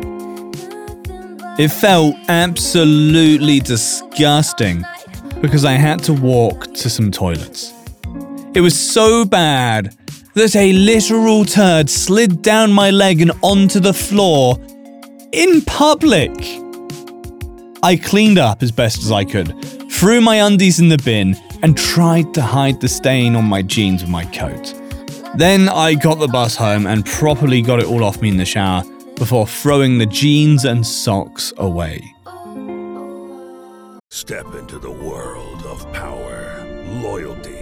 It 1.59 1.69
felt 1.69 2.15
absolutely 2.29 3.61
disgusting 3.61 4.85
because 5.41 5.65
I 5.65 5.73
had 5.73 6.03
to 6.05 6.13
walk 6.13 6.73
to 6.75 6.91
some 6.91 7.11
toilets. 7.11 7.73
It 8.55 8.61
was 8.61 8.79
so 8.79 9.25
bad 9.25 9.97
that 10.35 10.57
a 10.57 10.73
literal 10.73 11.45
turd 11.45 11.89
slid 11.91 12.43
down 12.43 12.73
my 12.73 12.91
leg 12.91 13.21
and 13.21 13.33
onto 13.43 13.81
the 13.81 13.93
floor 13.93 14.59
in 15.33 15.63
public. 15.63 16.31
I 17.83 17.97
cleaned 17.97 18.39
up 18.39 18.63
as 18.63 18.71
best 18.71 19.03
as 19.03 19.11
I 19.11 19.25
could, 19.25 19.55
threw 19.91 20.21
my 20.21 20.37
undies 20.37 20.79
in 20.79 20.89
the 20.89 20.99
bin, 20.99 21.37
and 21.63 21.79
tried 21.79 22.35
to 22.35 22.43
hide 22.43 22.81
the 22.81 22.89
stain 22.89 23.37
on 23.37 23.45
my 23.45 23.63
jeans 23.63 24.03
with 24.03 24.11
my 24.11 24.25
coat. 24.27 24.75
Then 25.37 25.69
I 25.69 25.95
got 25.95 26.19
the 26.19 26.29
bus 26.29 26.57
home 26.57 26.87
and 26.87 27.07
properly 27.07 27.63
got 27.63 27.79
it 27.79 27.87
all 27.87 28.05
off 28.05 28.21
me 28.21 28.29
in 28.29 28.37
the 28.37 28.45
shower 28.45 28.83
before 29.17 29.47
throwing 29.47 29.99
the 29.99 30.07
jeans 30.07 30.65
and 30.65 30.87
socks 30.87 31.53
away. 31.57 32.03
Step 34.11 34.55
into 34.55 34.79
the 34.79 34.91
world 34.91 35.63
of 35.65 35.91
power, 35.93 36.67
loyalty, 37.01 37.62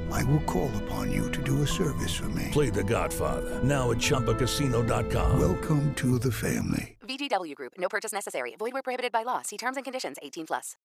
I 0.11 0.23
will 0.25 0.41
call 0.41 0.69
upon 0.83 1.11
you 1.11 1.31
to 1.31 1.41
do 1.41 1.63
a 1.63 1.67
service 1.67 2.13
for 2.13 2.29
me. 2.29 2.49
Play 2.51 2.69
The 2.69 2.83
Godfather 2.83 3.63
now 3.63 3.91
at 3.91 3.97
ChumbaCasino.com. 3.97 5.39
Welcome 5.39 5.93
to 5.95 6.19
the 6.19 6.31
family. 6.31 6.97
VGW 7.07 7.55
Group. 7.55 7.73
No 7.77 7.89
purchase 7.89 8.13
necessary. 8.13 8.55
Void 8.57 8.73
where 8.73 8.81
prohibited 8.81 9.11
by 9.11 9.23
law. 9.23 9.41
See 9.41 9.57
terms 9.57 9.77
and 9.77 9.83
conditions. 9.83 10.17
18 10.21 10.47
plus. 10.47 10.75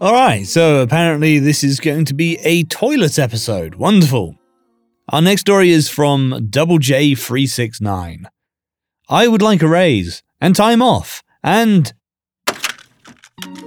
All 0.00 0.12
right, 0.14 0.46
so 0.46 0.80
apparently 0.80 1.38
this 1.38 1.62
is 1.62 1.78
going 1.78 2.06
to 2.06 2.14
be 2.14 2.38
a 2.42 2.64
toilet 2.64 3.18
episode. 3.18 3.74
Wonderful. 3.74 4.36
Our 5.10 5.20
next 5.20 5.42
story 5.42 5.70
is 5.70 5.90
from 5.90 6.46
Double 6.48 6.78
J369. 6.78 8.24
I 9.10 9.28
would 9.28 9.42
like 9.42 9.60
a 9.60 9.68
raise 9.68 10.22
and 10.40 10.56
time 10.56 10.80
off, 10.80 11.22
and 11.42 11.92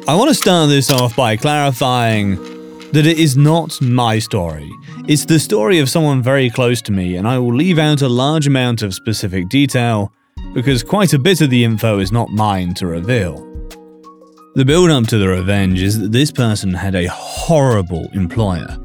I 0.07 0.15
want 0.15 0.29
to 0.29 0.33
start 0.33 0.69
this 0.69 0.89
off 0.89 1.15
by 1.15 1.37
clarifying 1.37 2.52
that 2.93 3.07
it 3.07 3.17
is 3.17 3.35
not 3.35 3.81
my 3.81 4.19
story. 4.19 4.71
It's 5.07 5.25
the 5.25 5.39
story 5.39 5.79
of 5.79 5.89
someone 5.89 6.21
very 6.21 6.51
close 6.51 6.79
to 6.83 6.91
me, 6.91 7.15
and 7.15 7.27
I 7.27 7.39
will 7.39 7.53
leave 7.53 7.79
out 7.79 8.03
a 8.03 8.07
large 8.07 8.45
amount 8.45 8.83
of 8.83 8.93
specific 8.93 9.49
detail 9.49 10.13
because 10.53 10.83
quite 10.83 11.11
a 11.11 11.19
bit 11.19 11.41
of 11.41 11.49
the 11.49 11.63
info 11.63 11.97
is 11.97 12.11
not 12.11 12.29
mine 12.29 12.75
to 12.75 12.85
reveal. 12.85 13.37
The 14.53 14.63
build 14.63 14.91
up 14.91 15.07
to 15.07 15.17
the 15.17 15.27
revenge 15.27 15.81
is 15.81 15.99
that 15.99 16.11
this 16.11 16.31
person 16.31 16.75
had 16.75 16.93
a 16.93 17.09
horrible 17.09 18.07
employer. 18.13 18.77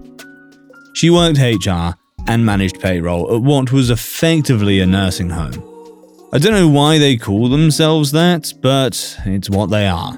She 0.94 1.10
worked 1.10 1.38
HR 1.38 1.94
and 2.26 2.46
managed 2.46 2.80
payroll 2.80 3.34
at 3.36 3.42
what 3.42 3.72
was 3.72 3.90
effectively 3.90 4.80
a 4.80 4.86
nursing 4.86 5.28
home. 5.28 5.62
I 6.32 6.38
don't 6.38 6.54
know 6.54 6.68
why 6.68 6.96
they 6.96 7.18
call 7.18 7.50
themselves 7.50 8.12
that, 8.12 8.54
but 8.62 9.18
it's 9.26 9.50
what 9.50 9.68
they 9.68 9.86
are. 9.86 10.16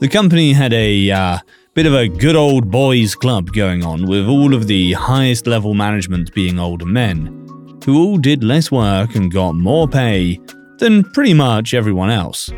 The 0.00 0.08
company 0.10 0.54
had 0.54 0.72
a 0.72 1.10
uh, 1.10 1.38
Bit 1.74 1.86
of 1.86 1.94
a 1.94 2.06
good 2.06 2.36
old 2.36 2.70
boys 2.70 3.16
club 3.16 3.52
going 3.52 3.84
on, 3.84 4.06
with 4.06 4.28
all 4.28 4.54
of 4.54 4.68
the 4.68 4.92
highest 4.92 5.48
level 5.48 5.74
management 5.74 6.32
being 6.32 6.56
older 6.56 6.86
men, 6.86 7.48
who 7.84 7.98
all 7.98 8.16
did 8.16 8.44
less 8.44 8.70
work 8.70 9.16
and 9.16 9.32
got 9.32 9.56
more 9.56 9.88
pay 9.88 10.38
than 10.78 11.02
pretty 11.02 11.34
much 11.34 11.74
everyone 11.74 12.10
else. 12.10 12.48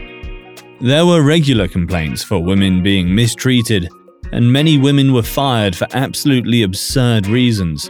There 0.82 1.06
were 1.06 1.22
regular 1.22 1.66
complaints 1.66 2.22
for 2.22 2.38
women 2.38 2.82
being 2.82 3.14
mistreated, 3.14 3.88
and 4.32 4.52
many 4.52 4.76
women 4.76 5.14
were 5.14 5.22
fired 5.22 5.74
for 5.74 5.86
absolutely 5.94 6.62
absurd 6.62 7.26
reasons, 7.26 7.88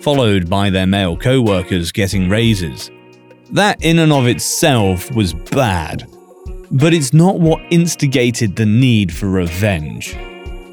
followed 0.00 0.48
by 0.48 0.70
their 0.70 0.86
male 0.86 1.18
co 1.18 1.42
workers 1.42 1.92
getting 1.92 2.30
raises. 2.30 2.90
That, 3.50 3.84
in 3.84 3.98
and 3.98 4.10
of 4.10 4.26
itself, 4.26 5.14
was 5.14 5.34
bad, 5.34 6.10
but 6.70 6.94
it's 6.94 7.12
not 7.12 7.40
what 7.40 7.60
instigated 7.70 8.56
the 8.56 8.64
need 8.64 9.12
for 9.12 9.28
revenge. 9.28 10.16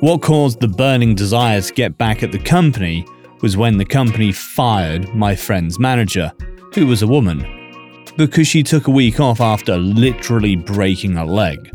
What 0.01 0.21
caused 0.21 0.61
the 0.61 0.67
burning 0.69 1.13
desire 1.13 1.59
to 1.59 1.73
get 1.73 1.97
back 1.97 2.23
at 2.23 2.31
the 2.31 2.39
company 2.39 3.05
was 3.41 3.57
when 3.57 3.77
the 3.77 3.83
company 3.83 4.31
fired 4.31 5.13
my 5.13 5.35
friend's 5.35 5.77
manager, 5.77 6.31
who 6.73 6.87
was 6.87 7.01
a 7.01 7.07
woman, 7.07 8.05
because 8.15 8.47
she 8.47 8.63
took 8.63 8.87
a 8.87 8.91
week 8.91 9.19
off 9.19 9.41
after 9.41 9.75
literally 9.75 10.55
breaking 10.55 11.17
a 11.17 11.25
leg. 11.25 11.69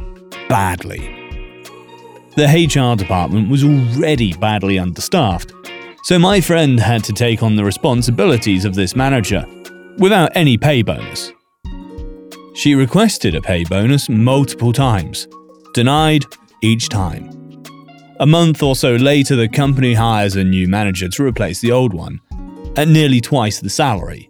Badly. 0.49 1.01
The 2.37 2.47
HR 2.47 2.97
department 2.97 3.51
was 3.51 3.63
already 3.63 4.33
badly 4.33 4.79
understaffed, 4.79 5.53
so 6.05 6.19
my 6.19 6.41
friend 6.41 6.81
had 6.81 7.05
to 7.05 7.13
take 7.13 7.43
on 7.43 7.57
the 7.57 7.65
responsibilities 7.65 8.65
of 8.65 8.75
this 8.75 8.97
manager 8.97 9.45
without 9.99 10.35
any 10.35 10.57
pay 10.57 10.81
bonus. 10.81 11.31
She 12.55 12.75
requested 12.75 13.35
a 13.35 13.43
pay 13.43 13.65
bonus 13.65 14.09
multiple 14.09 14.73
times, 14.73 15.29
denied 15.75 16.25
each 16.63 16.89
time. 16.89 17.44
A 18.21 18.27
month 18.27 18.63
or 18.63 18.77
so 18.77 18.95
later, 18.95 19.35
the 19.35 19.49
company 19.49 19.95
hires 19.95 20.37
a 20.37 20.45
new 20.45 20.69
manager 20.69 21.09
to 21.09 21.25
replace 21.25 21.61
the 21.61 21.73
old 21.73 21.93
one, 21.93 22.21
at 22.77 22.87
nearly 22.87 23.21
twice 23.21 23.59
the 23.59 23.69
salary. 23.69 24.29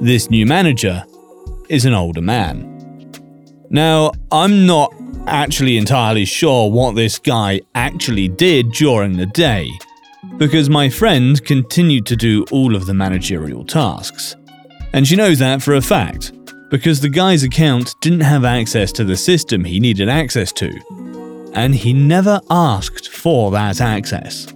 This 0.00 0.30
new 0.30 0.46
manager 0.46 1.04
is 1.68 1.84
an 1.84 1.92
older 1.92 2.22
man. 2.22 2.72
Now, 3.68 4.12
I'm 4.32 4.66
not 4.66 4.94
actually 5.26 5.76
entirely 5.76 6.24
sure 6.24 6.70
what 6.70 6.94
this 6.94 7.18
guy 7.18 7.60
actually 7.74 8.28
did 8.28 8.72
during 8.72 9.18
the 9.18 9.26
day, 9.26 9.68
because 10.38 10.70
my 10.70 10.88
friend 10.88 11.44
continued 11.44 12.06
to 12.06 12.16
do 12.16 12.46
all 12.50 12.74
of 12.74 12.86
the 12.86 12.94
managerial 12.94 13.64
tasks. 13.64 14.36
And 14.94 15.06
she 15.06 15.16
knows 15.16 15.38
that 15.40 15.60
for 15.60 15.74
a 15.74 15.82
fact, 15.82 16.32
because 16.70 17.00
the 17.00 17.10
guy's 17.10 17.42
account 17.42 17.94
didn't 18.00 18.20
have 18.20 18.44
access 18.44 18.90
to 18.92 19.04
the 19.04 19.16
system 19.16 19.64
he 19.64 19.80
needed 19.80 20.08
access 20.08 20.50
to, 20.52 20.70
and 21.54 21.74
he 21.74 21.92
never 21.92 22.40
asked 22.50 23.08
for 23.08 23.50
that 23.50 23.80
access. 23.80 24.52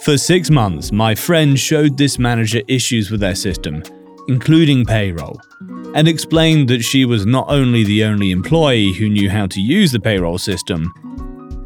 For 0.00 0.16
six 0.16 0.50
months, 0.50 0.92
my 0.92 1.14
friend 1.14 1.58
showed 1.58 1.98
this 1.98 2.18
manager 2.18 2.62
issues 2.68 3.10
with 3.10 3.20
their 3.20 3.34
system, 3.34 3.82
including 4.28 4.86
payroll, 4.86 5.40
and 5.94 6.08
explained 6.08 6.68
that 6.68 6.82
she 6.82 7.04
was 7.04 7.26
not 7.26 7.50
only 7.50 7.84
the 7.84 8.04
only 8.04 8.30
employee 8.30 8.94
who 8.94 9.08
knew 9.08 9.28
how 9.28 9.46
to 9.48 9.60
use 9.60 9.92
the 9.92 10.00
payroll 10.00 10.38
system, 10.38 10.92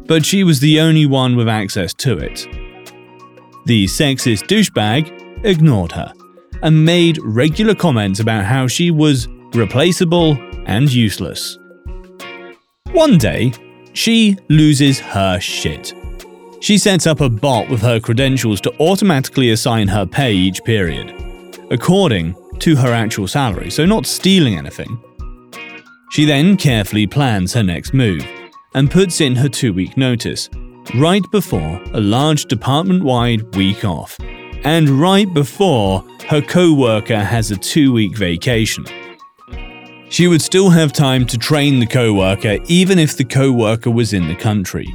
but 0.07 0.25
she 0.25 0.43
was 0.43 0.59
the 0.59 0.79
only 0.79 1.05
one 1.05 1.35
with 1.35 1.47
access 1.47 1.93
to 1.93 2.17
it. 2.17 2.47
The 3.65 3.85
sexist 3.85 4.47
douchebag 4.47 5.45
ignored 5.45 5.93
her 5.93 6.13
and 6.61 6.85
made 6.85 7.19
regular 7.23 7.73
comments 7.73 8.19
about 8.19 8.45
how 8.45 8.67
she 8.67 8.91
was 8.91 9.27
replaceable 9.53 10.37
and 10.65 10.91
useless. 10.91 11.57
One 12.91 13.17
day, 13.17 13.53
she 13.95 14.37
loses 14.49 14.99
her 14.99 15.39
shit. 15.39 15.93
She 16.59 16.77
sets 16.77 17.07
up 17.07 17.21
a 17.21 17.29
bot 17.29 17.69
with 17.69 17.81
her 17.81 17.99
credentials 17.99 18.59
to 18.61 18.81
automatically 18.81 19.51
assign 19.51 19.87
her 19.87 20.05
pay 20.05 20.33
each 20.33 20.63
period, 20.63 21.13
according 21.71 22.35
to 22.59 22.75
her 22.75 22.93
actual 22.93 23.27
salary, 23.27 23.69
so 23.69 23.85
not 23.85 24.05
stealing 24.05 24.57
anything. 24.57 25.01
She 26.11 26.25
then 26.25 26.57
carefully 26.57 27.07
plans 27.07 27.53
her 27.53 27.63
next 27.63 27.93
move 27.93 28.25
and 28.73 28.91
puts 28.91 29.21
in 29.21 29.35
her 29.35 29.49
two 29.49 29.73
week 29.73 29.95
notice, 29.95 30.49
right 30.95 31.23
before 31.31 31.81
a 31.93 31.99
large 31.99 32.45
department 32.45 33.03
wide 33.03 33.55
week 33.55 33.85
off, 33.85 34.17
and 34.63 34.89
right 34.89 35.33
before 35.33 36.03
her 36.27 36.41
co 36.41 36.73
worker 36.73 37.19
has 37.19 37.51
a 37.51 37.57
two 37.57 37.93
week 37.93 38.17
vacation. 38.17 38.85
She 40.09 40.27
would 40.27 40.41
still 40.41 40.69
have 40.69 40.93
time 40.93 41.25
to 41.27 41.37
train 41.37 41.79
the 41.79 41.85
co 41.85 42.13
worker 42.13 42.57
even 42.67 42.99
if 42.99 43.17
the 43.17 43.25
co 43.25 43.51
worker 43.51 43.91
was 43.91 44.13
in 44.13 44.27
the 44.27 44.35
country. 44.35 44.87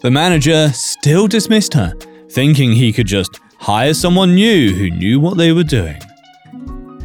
The 0.00 0.10
manager 0.10 0.70
still 0.72 1.26
dismissed 1.26 1.74
her, 1.74 1.94
thinking 2.30 2.72
he 2.72 2.92
could 2.92 3.06
just 3.06 3.40
hire 3.58 3.94
someone 3.94 4.34
new 4.34 4.74
who 4.74 4.90
knew 4.90 5.18
what 5.18 5.36
they 5.36 5.52
were 5.52 5.64
doing. 5.64 6.00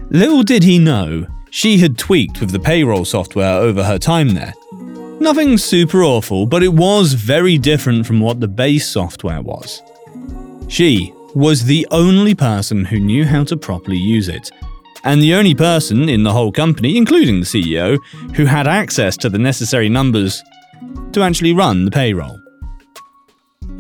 Little 0.10 0.44
did 0.44 0.64
he 0.64 0.78
know, 0.78 1.26
she 1.52 1.78
had 1.78 1.98
tweaked 1.98 2.42
with 2.42 2.52
the 2.52 2.60
payroll 2.60 3.06
software 3.06 3.54
over 3.54 3.84
her 3.84 3.98
time 3.98 4.30
there. 4.30 4.54
Nothing 5.20 5.58
super 5.58 6.04
awful, 6.04 6.46
but 6.46 6.64
it 6.64 6.74
was 6.74 7.14
very 7.14 7.58
different 7.58 8.06
from 8.06 8.20
what 8.20 8.40
the 8.40 8.48
base 8.48 8.88
software 8.88 9.42
was. 9.42 9.82
She 10.68 11.14
was 11.36 11.64
the 11.64 11.88
only 11.92 12.36
person 12.36 12.86
who 12.86 13.00
knew 13.00 13.26
how 13.26 13.44
to 13.46 13.56
properly 13.56 13.98
use 13.98 14.28
it, 14.28 14.50
and 15.04 15.22
the 15.22 15.34
only 15.34 15.56
person 15.56 16.10
in 16.10 16.24
the 16.24 16.32
whole 16.32 16.52
company, 16.52 16.98
including 16.98 17.40
the 17.40 17.46
CEO, 17.46 17.98
who 18.36 18.46
had 18.46 18.68
access 18.68 19.18
to 19.18 19.30
the 19.30 19.40
necessary 19.40 19.90
numbers 19.90 20.44
to 21.14 21.22
actually 21.22 21.54
run 21.54 21.86
the 21.86 21.92
payroll. 21.92 22.40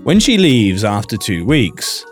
When 0.03 0.19
she 0.19 0.37
leaves 0.37 0.83
after 0.83 1.17
two 1.17 1.45
weeks, 1.45 2.05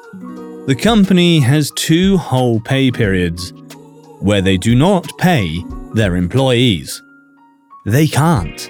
the 0.68 0.78
company 0.80 1.40
has 1.40 1.72
two 1.72 2.18
whole 2.18 2.60
pay 2.60 2.92
periods 2.92 3.52
where 4.20 4.42
they 4.42 4.58
do 4.58 4.76
not 4.76 5.10
pay 5.18 5.64
their 5.96 6.16
employees. 6.16 7.02
They 7.86 8.06
can't. 8.06 8.70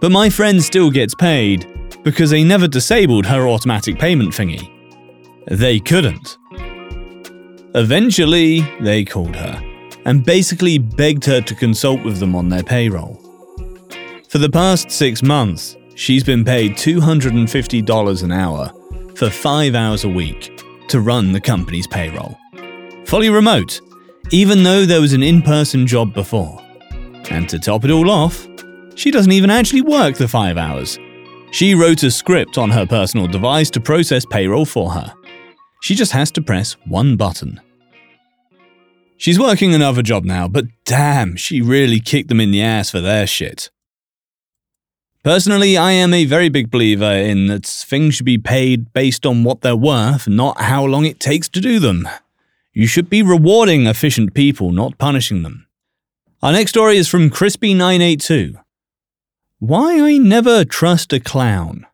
But 0.00 0.10
my 0.10 0.30
friend 0.30 0.62
still 0.62 0.90
gets 0.90 1.14
paid 1.14 1.66
because 2.02 2.30
they 2.30 2.42
never 2.42 2.66
disabled 2.66 3.26
her 3.26 3.46
automatic 3.46 3.98
payment 3.98 4.32
thingy. 4.32 4.68
They 5.46 5.78
couldn't. 5.78 6.38
Eventually, 7.74 8.62
they 8.80 9.04
called 9.04 9.36
her 9.36 9.62
and 10.04 10.24
basically 10.24 10.78
begged 10.78 11.24
her 11.24 11.40
to 11.40 11.54
consult 11.54 12.02
with 12.02 12.18
them 12.18 12.34
on 12.34 12.48
their 12.48 12.64
payroll. 12.64 13.14
For 14.28 14.38
the 14.38 14.50
past 14.50 14.90
six 14.90 15.22
months, 15.22 15.76
she's 15.94 16.24
been 16.24 16.44
paid 16.44 16.72
$250 16.72 18.22
an 18.22 18.32
hour 18.32 18.72
for 19.14 19.30
five 19.30 19.74
hours 19.74 20.04
a 20.04 20.08
week 20.08 20.60
to 20.88 21.00
run 21.00 21.32
the 21.32 21.40
company's 21.40 21.86
payroll. 21.86 22.36
Fully 23.04 23.30
remote, 23.30 23.80
even 24.32 24.62
though 24.62 24.84
there 24.84 25.00
was 25.00 25.12
an 25.12 25.22
in 25.22 25.40
person 25.40 25.86
job 25.86 26.12
before. 26.12 26.60
And 27.30 27.48
to 27.48 27.60
top 27.60 27.84
it 27.84 27.90
all 27.90 28.10
off, 28.10 28.48
she 28.96 29.12
doesn't 29.12 29.32
even 29.32 29.50
actually 29.50 29.82
work 29.82 30.16
the 30.16 30.26
five 30.26 30.56
hours. 30.56 30.98
She 31.52 31.74
wrote 31.74 32.02
a 32.02 32.10
script 32.10 32.58
on 32.58 32.70
her 32.70 32.86
personal 32.86 33.28
device 33.28 33.70
to 33.70 33.80
process 33.80 34.24
payroll 34.24 34.64
for 34.64 34.90
her. 34.90 35.14
She 35.80 35.94
just 35.94 36.12
has 36.12 36.30
to 36.32 36.42
press 36.42 36.76
one 36.86 37.16
button. 37.16 37.60
She's 39.16 39.38
working 39.38 39.74
another 39.74 40.02
job 40.02 40.24
now, 40.24 40.48
but 40.48 40.66
damn, 40.84 41.36
she 41.36 41.60
really 41.60 42.00
kicked 42.00 42.28
them 42.28 42.40
in 42.40 42.50
the 42.50 42.62
ass 42.62 42.90
for 42.90 43.00
their 43.00 43.26
shit. 43.26 43.70
Personally, 45.22 45.76
I 45.76 45.92
am 45.92 46.14
a 46.14 46.24
very 46.24 46.48
big 46.48 46.70
believer 46.70 47.12
in 47.12 47.48
that 47.48 47.66
things 47.66 48.14
should 48.14 48.24
be 48.24 48.38
paid 48.38 48.94
based 48.94 49.26
on 49.26 49.44
what 49.44 49.60
they're 49.60 49.76
worth, 49.76 50.26
not 50.26 50.58
how 50.62 50.86
long 50.86 51.04
it 51.04 51.20
takes 51.20 51.48
to 51.50 51.60
do 51.60 51.78
them. 51.78 52.08
You 52.72 52.86
should 52.86 53.10
be 53.10 53.22
rewarding 53.22 53.86
efficient 53.86 54.32
people, 54.32 54.72
not 54.72 54.96
punishing 54.96 55.42
them. 55.42 55.66
Our 56.42 56.52
next 56.52 56.70
story 56.70 56.96
is 56.96 57.08
from 57.08 57.28
Crispy982. 57.28 58.58
Why 59.58 60.00
I 60.00 60.16
never 60.16 60.64
trust 60.64 61.12
a 61.12 61.20
clown. 61.20 61.86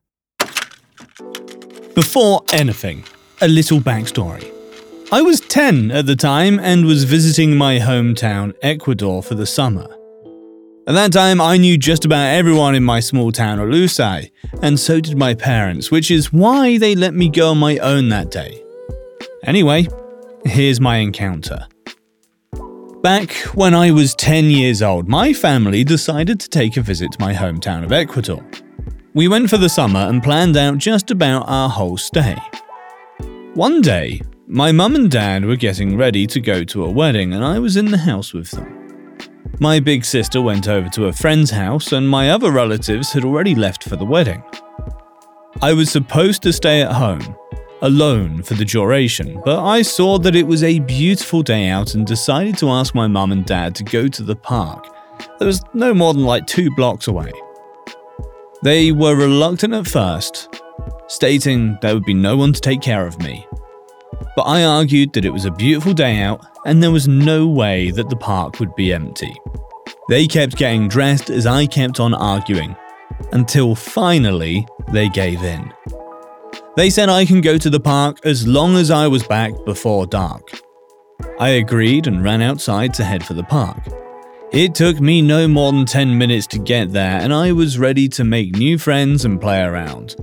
Before 1.97 2.45
anything, 2.53 3.03
a 3.41 3.49
little 3.49 3.81
backstory. 3.81 4.51
I 5.13 5.23
was 5.23 5.41
10 5.41 5.91
at 5.91 6.07
the 6.07 6.17
time 6.17 6.59
and 6.59 6.87
was 6.87 7.05
visiting 7.05 7.57
my 7.57 7.79
hometown, 7.79 8.55
Ecuador, 8.63 9.23
for 9.23 9.35
the 9.35 9.47
summer. 9.47 9.87
At 10.89 10.95
that 10.95 11.13
time, 11.13 11.41
I 11.41 11.57
knew 11.57 11.77
just 11.77 12.05
about 12.05 12.35
everyone 12.35 12.75
in 12.75 12.83
my 12.83 13.01
small 13.01 13.33
town, 13.33 13.59
Olusai, 13.59 14.31
and 14.63 14.81
so 14.81 15.01
did 15.01 15.19
my 15.19 15.35
parents, 15.35 15.91
which 15.91 16.11
is 16.11 16.33
why 16.33 16.79
they 16.79 16.95
let 16.95 17.13
me 17.13 17.29
go 17.29 17.51
on 17.51 17.59
my 17.59 17.77
own 17.79 18.09
that 18.09 18.31
day. 18.31 18.63
Anyway, 19.45 19.87
here's 20.45 20.81
my 20.81 20.97
encounter. 20.97 21.67
Back 23.03 23.33
when 23.55 23.75
I 23.75 23.91
was 23.91 24.15
10 24.15 24.47
years 24.47 24.81
old, 24.81 25.09
my 25.09 25.33
family 25.33 25.85
decided 25.85 26.41
to 26.41 26.49
take 26.49 26.77
a 26.77 26.83
visit 26.83 27.13
to 27.13 27.21
my 27.21 27.35
hometown 27.35 27.85
of 27.85 27.93
Ecuador. 27.93 28.45
We 29.15 29.29
went 29.29 29.51
for 29.51 29.59
the 29.59 29.69
summer 29.69 30.01
and 30.01 30.23
planned 30.23 30.57
out 30.57 30.79
just 30.79 31.11
about 31.11 31.45
our 31.47 31.69
whole 31.69 31.97
stay. 31.97 32.37
One 33.57 33.81
day, 33.81 34.21
my 34.47 34.71
mum 34.71 34.95
and 34.97 35.11
dad 35.11 35.43
were 35.43 35.57
getting 35.57 35.97
ready 35.97 36.27
to 36.27 36.41
go 36.41 36.63
to 36.65 36.85
a 36.85 36.91
wedding, 36.91 37.33
and 37.33 37.43
I 37.43 37.59
was 37.59 37.79
in 37.79 37.87
the 37.87 37.97
house 37.97 38.35
with 38.35 38.51
them. 38.51 38.87
My 39.61 39.81
big 39.81 40.05
sister 40.05 40.43
went 40.43 40.69
over 40.69 40.91
to 40.91 41.07
a 41.07 41.13
friend's 41.15 41.51
house, 41.51 41.93
and 41.93 42.07
my 42.07 42.29
other 42.29 42.51
relatives 42.51 43.13
had 43.13 43.25
already 43.25 43.55
left 43.55 43.85
for 43.85 43.97
the 43.97 44.05
wedding. 44.05 44.43
I 45.63 45.73
was 45.73 45.91
supposed 45.91 46.43
to 46.43 46.53
stay 46.53 46.83
at 46.83 46.93
home, 46.93 47.35
alone 47.81 48.43
for 48.43 48.53
the 48.53 48.65
duration, 48.67 49.41
but 49.43 49.65
I 49.65 49.81
saw 49.81 50.19
that 50.19 50.37
it 50.37 50.47
was 50.47 50.63
a 50.63 50.81
beautiful 50.81 51.43
day 51.43 51.69
out 51.69 51.95
and 51.95 52.07
decided 52.07 52.59
to 52.59 52.69
ask 52.69 52.95
my 52.95 53.07
mum 53.07 53.33
and 53.33 53.47
dad 53.47 53.75
to 53.77 53.85
go 53.85 54.07
to 54.07 54.23
the 54.23 54.37
park. 54.37 54.87
That 55.39 55.47
was 55.47 55.63
no 55.73 55.95
more 55.95 56.13
than 56.13 56.25
like 56.25 56.47
two 56.47 56.71
blocks 56.73 57.09
away. 57.09 57.33
They 58.63 58.93
were 58.93 59.17
reluctant 59.17 59.73
at 59.73 59.87
first, 59.87 60.51
stating 61.09 61.79
there 61.83 61.95
would 61.95 62.05
be 62.05 62.15
no 62.15 62.37
one 62.37 62.53
to 62.53 62.61
take 62.61 62.81
care 62.81 63.07
of 63.07 63.21
me. 63.21 63.47
But 64.35 64.43
I 64.43 64.65
argued 64.65 65.13
that 65.13 65.25
it 65.25 65.33
was 65.33 65.45
a 65.45 65.51
beautiful 65.51 65.93
day 65.93 66.21
out 66.21 66.45
and 66.65 66.83
there 66.83 66.91
was 66.91 67.09
no 67.09 67.47
way 67.47 67.91
that 67.93 68.11
the 68.11 68.17
park 68.17 68.61
would 68.61 68.75
be 68.75 68.93
empty. 68.93 69.35
They 70.09 70.27
kept 70.27 70.57
getting 70.57 70.89
dressed 70.89 71.31
as 71.31 71.47
I 71.47 71.67
kept 71.67 72.01
on 72.01 72.15
arguing, 72.15 72.77
until 73.33 73.75
finally 73.75 74.67
they 74.93 75.09
gave 75.09 75.43
in. 75.43 75.73
They 76.77 76.91
said 76.91 77.09
I 77.09 77.25
can 77.25 77.41
go 77.41 77.59
to 77.59 77.71
the 77.71 77.81
park 77.81 78.25
as 78.25 78.47
long 78.47 78.77
as 78.77 78.91
I 78.91 79.09
was 79.09 79.27
back 79.27 79.53
before 79.65 80.07
dark. 80.07 80.43
I 81.41 81.51
agreed 81.51 82.07
and 82.07 82.23
ran 82.23 82.43
outside 82.43 82.95
to 82.95 83.05
head 83.05 83.25
for 83.25 83.35
the 83.35 83.43
park. 83.43 83.79
It 84.53 84.75
took 84.75 85.01
me 85.01 85.23
no 85.23 85.49
more 85.49 85.73
than 85.73 85.87
10 85.87 86.17
minutes 86.17 86.47
to 86.49 86.59
get 86.59 86.93
there, 86.93 87.21
and 87.21 87.33
I 87.33 87.53
was 87.53 87.79
ready 87.79 88.09
to 88.11 88.25
make 88.25 88.55
new 88.55 88.79
friends 88.79 89.25
and 89.25 89.41
play 89.41 89.61
around. 89.63 90.15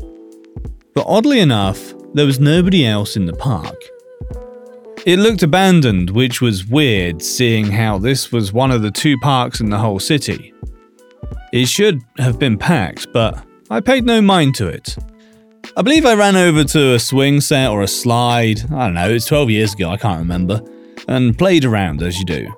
But 0.94 1.06
oddly 1.08 1.40
enough, 1.40 1.94
there 2.14 2.26
was 2.26 2.40
nobody 2.40 2.86
else 2.86 3.16
in 3.16 3.26
the 3.26 3.34
park. 3.34 3.76
It 5.06 5.20
looked 5.20 5.44
abandoned, 5.44 6.12
which 6.12 6.40
was 6.40 6.66
weird, 6.66 7.22
seeing 7.22 7.72
how 7.72 7.98
this 7.98 8.32
was 8.32 8.54
one 8.54 8.72
of 8.72 8.82
the 8.82 8.92
two 8.92 9.18
parks 9.18 9.60
in 9.60 9.70
the 9.70 9.80
whole 9.80 10.00
city. 10.00 10.54
It 11.52 11.68
should 11.68 12.02
have 12.18 12.40
been 12.40 12.58
packed, 12.58 13.12
but 13.12 13.44
I 13.70 13.82
paid 13.82 14.06
no 14.06 14.22
mind 14.22 14.56
to 14.56 14.68
it. 14.68 14.98
I 15.76 15.82
believe 15.82 16.06
I 16.06 16.14
ran 16.14 16.36
over 16.36 16.64
to 16.64 16.94
a 16.94 17.00
swing 17.00 17.42
set 17.42 17.70
or 17.70 17.82
a 17.82 17.88
slide, 17.88 18.62
I 18.72 18.86
don't 18.86 18.94
know, 18.94 19.10
it's 19.10 19.26
12 19.26 19.50
years 19.50 19.74
ago, 19.74 19.90
I 19.90 19.98
can't 19.98 20.20
remember, 20.20 20.62
and 21.08 21.38
played 21.38 21.66
around 21.66 22.02
as 22.04 22.18
you 22.18 22.26
do. 22.26 22.54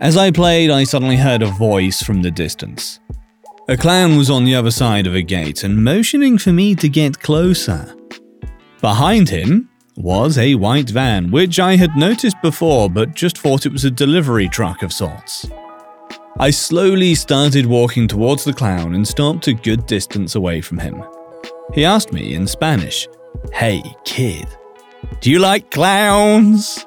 As 0.00 0.16
I 0.16 0.30
played, 0.30 0.70
I 0.70 0.84
suddenly 0.84 1.16
heard 1.16 1.42
a 1.42 1.46
voice 1.46 2.02
from 2.02 2.22
the 2.22 2.30
distance. 2.30 3.00
A 3.70 3.76
clown 3.76 4.16
was 4.16 4.30
on 4.30 4.44
the 4.44 4.56
other 4.56 4.72
side 4.72 5.06
of 5.06 5.14
a 5.14 5.22
gate 5.22 5.62
and 5.62 5.84
motioning 5.84 6.38
for 6.38 6.52
me 6.52 6.74
to 6.74 6.88
get 6.88 7.20
closer. 7.20 7.94
Behind 8.80 9.28
him 9.28 9.70
was 9.96 10.38
a 10.38 10.56
white 10.56 10.90
van, 10.90 11.30
which 11.30 11.60
I 11.60 11.76
had 11.76 11.94
noticed 11.96 12.34
before 12.42 12.90
but 12.90 13.14
just 13.14 13.38
thought 13.38 13.66
it 13.66 13.72
was 13.72 13.84
a 13.84 13.90
delivery 13.92 14.48
truck 14.48 14.82
of 14.82 14.92
sorts. 14.92 15.48
I 16.40 16.50
slowly 16.50 17.14
started 17.14 17.64
walking 17.64 18.08
towards 18.08 18.42
the 18.42 18.52
clown 18.52 18.96
and 18.96 19.06
stopped 19.06 19.46
a 19.46 19.52
good 19.52 19.86
distance 19.86 20.34
away 20.34 20.60
from 20.60 20.78
him. 20.78 21.04
He 21.72 21.84
asked 21.84 22.12
me 22.12 22.34
in 22.34 22.48
Spanish, 22.48 23.06
Hey, 23.52 23.84
kid, 24.04 24.48
do 25.20 25.30
you 25.30 25.38
like 25.38 25.70
clowns? 25.70 26.84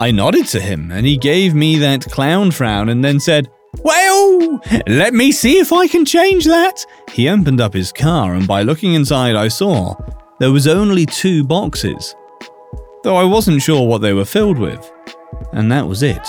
I 0.00 0.12
nodded 0.12 0.46
to 0.46 0.60
him 0.60 0.92
and 0.92 1.04
he 1.04 1.18
gave 1.18 1.54
me 1.54 1.76
that 1.76 2.06
clown 2.06 2.52
frown 2.52 2.88
and 2.88 3.04
then 3.04 3.20
said, 3.20 3.50
Well, 3.78 4.60
let 4.86 5.14
me 5.14 5.32
see 5.32 5.58
if 5.58 5.72
I 5.72 5.86
can 5.86 6.04
change 6.04 6.44
that. 6.44 6.84
He 7.12 7.28
opened 7.28 7.60
up 7.60 7.72
his 7.72 7.92
car 7.92 8.34
and 8.34 8.46
by 8.46 8.62
looking 8.62 8.94
inside, 8.94 9.36
I 9.36 9.48
saw 9.48 9.94
there 10.38 10.52
was 10.52 10.66
only 10.66 11.06
two 11.06 11.44
boxes, 11.44 12.14
though 13.04 13.16
I 13.16 13.24
wasn't 13.24 13.62
sure 13.62 13.86
what 13.86 14.00
they 14.00 14.12
were 14.12 14.24
filled 14.24 14.58
with. 14.58 14.90
And 15.52 15.70
that 15.70 15.86
was 15.86 16.02
it. 16.02 16.26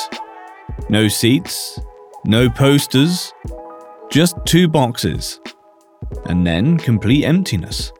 No 0.89 1.07
seats, 1.07 1.79
no 2.25 2.49
posters, 2.49 3.33
just 4.11 4.35
two 4.45 4.67
boxes, 4.67 5.39
and 6.25 6.45
then 6.45 6.77
complete 6.77 7.25
emptiness. 7.25 7.91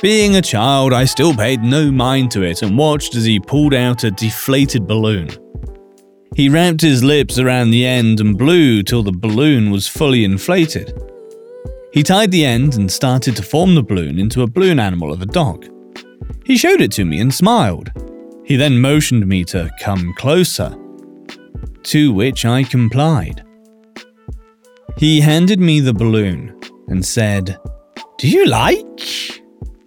Being 0.00 0.36
a 0.36 0.42
child, 0.42 0.92
I 0.92 1.04
still 1.04 1.34
paid 1.34 1.62
no 1.62 1.90
mind 1.92 2.30
to 2.32 2.42
it 2.42 2.62
and 2.62 2.76
watched 2.76 3.14
as 3.14 3.24
he 3.24 3.38
pulled 3.38 3.74
out 3.74 4.04
a 4.04 4.10
deflated 4.10 4.86
balloon. 4.86 5.28
He 6.34 6.48
wrapped 6.48 6.80
his 6.80 7.04
lips 7.04 7.38
around 7.38 7.70
the 7.70 7.84
end 7.84 8.18
and 8.18 8.38
blew 8.38 8.82
till 8.82 9.02
the 9.02 9.12
balloon 9.12 9.70
was 9.70 9.86
fully 9.86 10.24
inflated. 10.24 10.98
He 11.92 12.02
tied 12.02 12.30
the 12.30 12.44
end 12.44 12.74
and 12.74 12.90
started 12.90 13.36
to 13.36 13.42
form 13.42 13.74
the 13.74 13.82
balloon 13.82 14.18
into 14.18 14.42
a 14.42 14.46
balloon 14.46 14.80
animal 14.80 15.12
of 15.12 15.20
a 15.20 15.26
dog. 15.26 15.66
He 16.46 16.56
showed 16.56 16.80
it 16.80 16.90
to 16.92 17.04
me 17.04 17.20
and 17.20 17.32
smiled. 17.32 17.90
He 18.44 18.56
then 18.56 18.80
motioned 18.80 19.26
me 19.26 19.44
to 19.44 19.70
come 19.78 20.14
closer, 20.16 20.74
to 21.82 22.12
which 22.14 22.46
I 22.46 22.62
complied. 22.62 23.44
He 24.96 25.20
handed 25.20 25.60
me 25.60 25.80
the 25.80 25.92
balloon 25.92 26.58
and 26.88 27.04
said, 27.04 27.58
Do 28.16 28.28
you 28.28 28.46
like? 28.46 29.42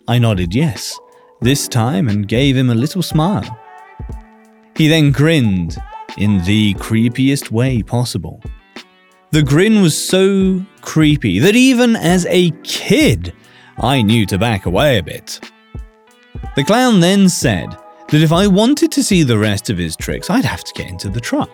I 0.08 0.20
nodded 0.20 0.54
yes, 0.54 0.98
this 1.42 1.68
time, 1.68 2.08
and 2.08 2.28
gave 2.28 2.56
him 2.56 2.70
a 2.70 2.76
little 2.76 3.02
smile. 3.02 3.60
He 4.78 4.88
then 4.88 5.12
grinned 5.12 5.76
in 6.18 6.44
the 6.46 6.74
creepiest 6.76 7.52
way 7.52 7.82
possible. 7.82 8.42
The 9.32 9.44
grin 9.44 9.82
was 9.82 9.98
so 9.98 10.66
creepy 10.82 11.40
that 11.40 11.56
even 11.56 11.96
as 11.96 12.26
a 12.28 12.52
kid, 12.64 13.34
I 13.78 14.02
knew 14.02 14.26
to 14.28 14.38
back 14.38 14.66
away 14.66 14.98
a 14.98 15.04
bit. 15.04 15.40
The 16.56 16.64
clown 16.64 17.00
then 17.02 17.28
said 17.28 17.78
that 18.10 18.22
if 18.22 18.32
I 18.32 18.48
wanted 18.48 18.92
to 18.94 19.04
see 19.04 19.24
the 19.24 19.38
rest 19.38 19.70
of 19.70 19.78
his 19.78 19.96
tricks, 19.96 20.30
I'd 20.30 20.46
have 20.46 20.64
to 20.64 20.74
get 20.74 20.90
into 20.90 21.10
the 21.10 21.20
truck. 21.20 21.52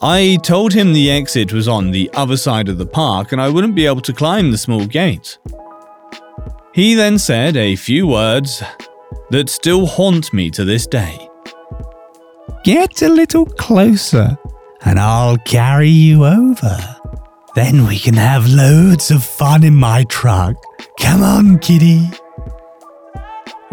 I 0.00 0.38
told 0.42 0.72
him 0.72 0.92
the 0.92 1.10
exit 1.10 1.52
was 1.52 1.68
on 1.68 1.90
the 1.90 2.10
other 2.14 2.36
side 2.36 2.68
of 2.68 2.78
the 2.78 2.86
park 2.86 3.32
and 3.32 3.40
I 3.40 3.48
wouldn't 3.48 3.74
be 3.74 3.86
able 3.86 4.00
to 4.00 4.12
climb 4.12 4.50
the 4.50 4.58
small 4.58 4.86
gate. 4.86 5.38
He 6.74 6.94
then 6.94 7.18
said 7.18 7.56
a 7.56 7.76
few 7.76 8.06
words 8.06 8.62
that 9.30 9.50
still 9.50 9.86
haunt 9.86 10.32
me 10.32 10.50
to 10.50 10.64
this 10.64 10.86
day. 10.86 11.28
Get 12.64 13.02
a 13.02 13.08
little 13.08 13.46
closer, 13.46 14.36
and 14.84 14.98
I'll 14.98 15.36
carry 15.38 15.88
you 15.88 16.24
over. 16.24 16.78
Then 17.54 17.86
we 17.86 17.98
can 17.98 18.14
have 18.14 18.48
loads 18.48 19.10
of 19.10 19.24
fun 19.24 19.64
in 19.64 19.74
my 19.74 20.04
truck. 20.04 20.56
Come 20.98 21.22
on, 21.22 21.58
kitty. 21.58 22.08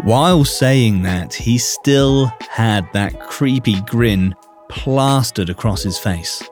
While 0.02 0.44
saying 0.44 1.02
that, 1.02 1.34
he 1.34 1.58
still 1.58 2.32
had 2.48 2.88
that 2.92 3.20
creepy 3.20 3.80
grin 3.82 4.34
plastered 4.68 5.50
across 5.50 5.82
his 5.82 5.98
face. 5.98 6.42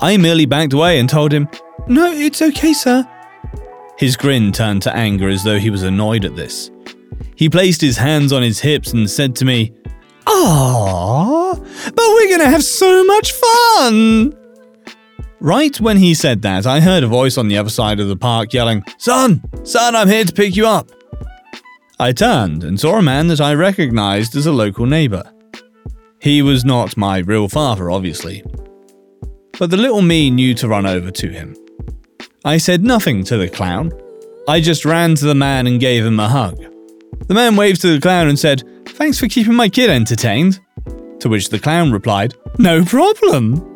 I 0.00 0.16
merely 0.16 0.46
backed 0.46 0.72
away 0.72 0.98
and 0.98 1.08
told 1.08 1.32
him, 1.32 1.48
No, 1.86 2.10
it's 2.12 2.42
okay, 2.42 2.72
sir. 2.72 3.06
His 3.98 4.16
grin 4.16 4.52
turned 4.52 4.82
to 4.82 4.94
anger 4.94 5.28
as 5.28 5.42
though 5.42 5.58
he 5.58 5.70
was 5.70 5.82
annoyed 5.82 6.24
at 6.24 6.36
this. 6.36 6.70
He 7.34 7.48
placed 7.48 7.80
his 7.80 7.96
hands 7.96 8.32
on 8.32 8.42
his 8.42 8.60
hips 8.60 8.92
and 8.92 9.08
said 9.08 9.34
to 9.36 9.44
me, 9.44 9.72
Aww, 10.26 11.56
but 11.94 11.96
we're 11.96 12.30
gonna 12.30 12.50
have 12.50 12.64
so 12.64 13.04
much 13.04 13.32
fun! 13.32 14.36
Right 15.40 15.80
when 15.80 15.98
he 15.98 16.14
said 16.14 16.42
that, 16.42 16.66
I 16.66 16.80
heard 16.80 17.04
a 17.04 17.08
voice 17.08 17.38
on 17.38 17.48
the 17.48 17.58
other 17.58 17.70
side 17.70 18.00
of 18.00 18.08
the 18.08 18.16
park 18.16 18.52
yelling, 18.52 18.82
Son, 18.98 19.42
son, 19.64 19.94
I'm 19.94 20.08
here 20.08 20.24
to 20.24 20.32
pick 20.32 20.56
you 20.56 20.66
up. 20.66 20.90
I 22.00 22.12
turned 22.12 22.64
and 22.64 22.78
saw 22.78 22.98
a 22.98 23.02
man 23.02 23.28
that 23.28 23.40
I 23.40 23.54
recognized 23.54 24.36
as 24.36 24.46
a 24.46 24.52
local 24.52 24.86
neighbor. 24.86 25.22
He 26.20 26.42
was 26.42 26.64
not 26.64 26.96
my 26.96 27.18
real 27.18 27.48
father, 27.48 27.90
obviously. 27.90 28.42
But 29.58 29.70
the 29.70 29.76
little 29.76 30.02
me 30.02 30.30
knew 30.30 30.54
to 30.54 30.68
run 30.68 30.86
over 30.86 31.10
to 31.10 31.28
him. 31.28 31.54
I 32.44 32.58
said 32.58 32.82
nothing 32.82 33.24
to 33.24 33.36
the 33.36 33.48
clown. 33.48 33.92
I 34.48 34.60
just 34.60 34.84
ran 34.84 35.14
to 35.16 35.24
the 35.24 35.34
man 35.34 35.66
and 35.66 35.80
gave 35.80 36.04
him 36.04 36.20
a 36.20 36.28
hug. 36.28 36.64
The 37.26 37.34
man 37.34 37.56
waved 37.56 37.80
to 37.82 37.92
the 37.92 38.00
clown 38.00 38.28
and 38.28 38.38
said, 38.38 38.62
Thanks 38.86 39.18
for 39.18 39.28
keeping 39.28 39.54
my 39.54 39.68
kid 39.68 39.90
entertained. 39.90 40.60
To 41.20 41.28
which 41.28 41.48
the 41.48 41.58
clown 41.58 41.92
replied, 41.92 42.34
No 42.58 42.84
problem. 42.84 43.72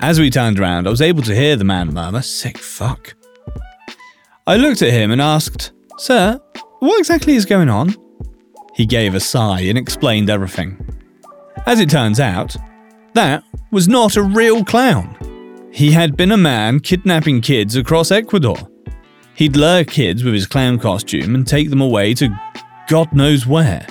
As 0.00 0.20
we 0.20 0.30
turned 0.30 0.58
around, 0.58 0.86
I 0.86 0.90
was 0.90 1.02
able 1.02 1.22
to 1.22 1.34
hear 1.34 1.56
the 1.56 1.64
man 1.64 1.92
murmur, 1.92 2.22
Sick 2.22 2.58
fuck. 2.58 3.14
I 4.46 4.56
looked 4.56 4.82
at 4.82 4.92
him 4.92 5.10
and 5.10 5.20
asked, 5.20 5.72
Sir, 5.98 6.40
what 6.80 6.98
exactly 6.98 7.34
is 7.34 7.46
going 7.46 7.68
on? 7.68 7.94
He 8.74 8.86
gave 8.86 9.14
a 9.14 9.20
sigh 9.20 9.60
and 9.60 9.78
explained 9.78 10.28
everything. 10.28 10.78
As 11.66 11.80
it 11.80 11.88
turns 11.88 12.20
out, 12.20 12.54
that 13.14 13.44
was 13.70 13.88
not 13.88 14.16
a 14.16 14.22
real 14.22 14.64
clown. 14.64 15.16
He 15.72 15.92
had 15.92 16.16
been 16.16 16.32
a 16.32 16.36
man 16.36 16.80
kidnapping 16.80 17.40
kids 17.40 17.74
across 17.74 18.10
Ecuador. 18.10 18.56
He'd 19.34 19.56
lure 19.56 19.84
kids 19.84 20.22
with 20.22 20.34
his 20.34 20.46
clown 20.46 20.78
costume 20.78 21.34
and 21.34 21.46
take 21.46 21.70
them 21.70 21.80
away 21.80 22.14
to 22.14 22.28
God 22.88 23.12
knows 23.12 23.46
where. 23.46 23.86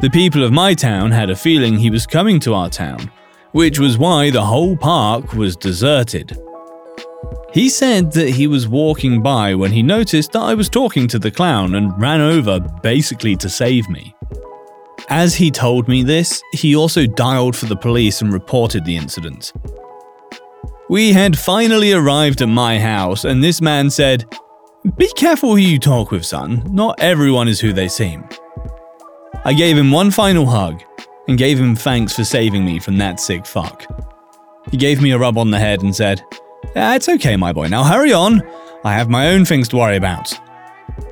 The 0.00 0.10
people 0.10 0.42
of 0.42 0.52
my 0.52 0.74
town 0.74 1.12
had 1.12 1.30
a 1.30 1.36
feeling 1.36 1.78
he 1.78 1.90
was 1.90 2.06
coming 2.06 2.40
to 2.40 2.54
our 2.54 2.68
town, 2.68 3.10
which 3.52 3.78
was 3.78 3.96
why 3.96 4.30
the 4.30 4.44
whole 4.44 4.76
park 4.76 5.34
was 5.34 5.56
deserted. 5.56 6.36
He 7.52 7.68
said 7.68 8.10
that 8.12 8.30
he 8.30 8.48
was 8.48 8.66
walking 8.66 9.22
by 9.22 9.54
when 9.54 9.70
he 9.70 9.82
noticed 9.82 10.32
that 10.32 10.42
I 10.42 10.54
was 10.54 10.68
talking 10.68 11.06
to 11.06 11.20
the 11.20 11.30
clown 11.30 11.76
and 11.76 11.98
ran 12.00 12.20
over 12.20 12.58
basically 12.82 13.36
to 13.36 13.48
save 13.48 13.88
me. 13.88 14.16
As 15.08 15.36
he 15.36 15.52
told 15.52 15.86
me 15.86 16.02
this, 16.02 16.42
he 16.52 16.74
also 16.74 17.06
dialed 17.06 17.54
for 17.54 17.66
the 17.66 17.76
police 17.76 18.22
and 18.22 18.32
reported 18.32 18.84
the 18.84 18.96
incident. 18.96 19.52
We 20.90 21.12
had 21.12 21.38
finally 21.38 21.92
arrived 21.92 22.42
at 22.42 22.48
my 22.48 22.80
house, 22.80 23.24
and 23.24 23.42
this 23.42 23.60
man 23.60 23.88
said, 23.88 24.24
Be 24.98 25.08
careful 25.16 25.50
who 25.50 25.56
you 25.56 25.78
talk 25.78 26.10
with, 26.10 26.26
son. 26.26 26.62
Not 26.70 27.00
everyone 27.00 27.48
is 27.48 27.58
who 27.58 27.72
they 27.72 27.88
seem. 27.88 28.22
I 29.44 29.54
gave 29.54 29.78
him 29.78 29.90
one 29.90 30.10
final 30.10 30.44
hug 30.44 30.82
and 31.26 31.38
gave 31.38 31.58
him 31.58 31.74
thanks 31.74 32.14
for 32.14 32.22
saving 32.22 32.66
me 32.66 32.78
from 32.78 32.98
that 32.98 33.18
sick 33.18 33.46
fuck. 33.46 33.86
He 34.70 34.76
gave 34.76 35.00
me 35.00 35.12
a 35.12 35.18
rub 35.18 35.38
on 35.38 35.50
the 35.50 35.58
head 35.58 35.82
and 35.82 35.96
said, 35.96 36.22
It's 36.76 37.08
okay, 37.08 37.34
my 37.34 37.50
boy, 37.50 37.68
now 37.68 37.82
hurry 37.82 38.12
on. 38.12 38.42
I 38.84 38.92
have 38.92 39.08
my 39.08 39.28
own 39.28 39.46
things 39.46 39.68
to 39.68 39.78
worry 39.78 39.96
about. 39.96 40.32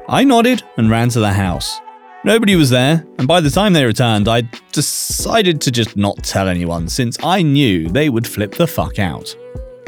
I 0.07 0.23
nodded 0.25 0.63
and 0.77 0.91
ran 0.91 1.09
to 1.09 1.21
the 1.21 1.33
house. 1.33 1.81
Nobody 2.25 2.57
was 2.57 2.69
there, 2.69 3.05
and 3.19 3.27
by 3.27 3.41
the 3.41 3.51
time 3.51 3.73
they 3.73 3.87
returned, 3.87 4.29
I 4.29 4.43
decided 4.73 5.63
to 5.63 5.71
just 5.71 5.97
not 5.97 6.23
tell 6.23 6.47
anyone 6.47 6.89
since 6.89 7.17
I 7.25 7.41
knew 7.41 7.89
they 7.89 8.11
would 8.11 8.27
flip 8.27 8.53
the 8.55 8.67
fuck 8.67 8.99
out. 8.99 9.35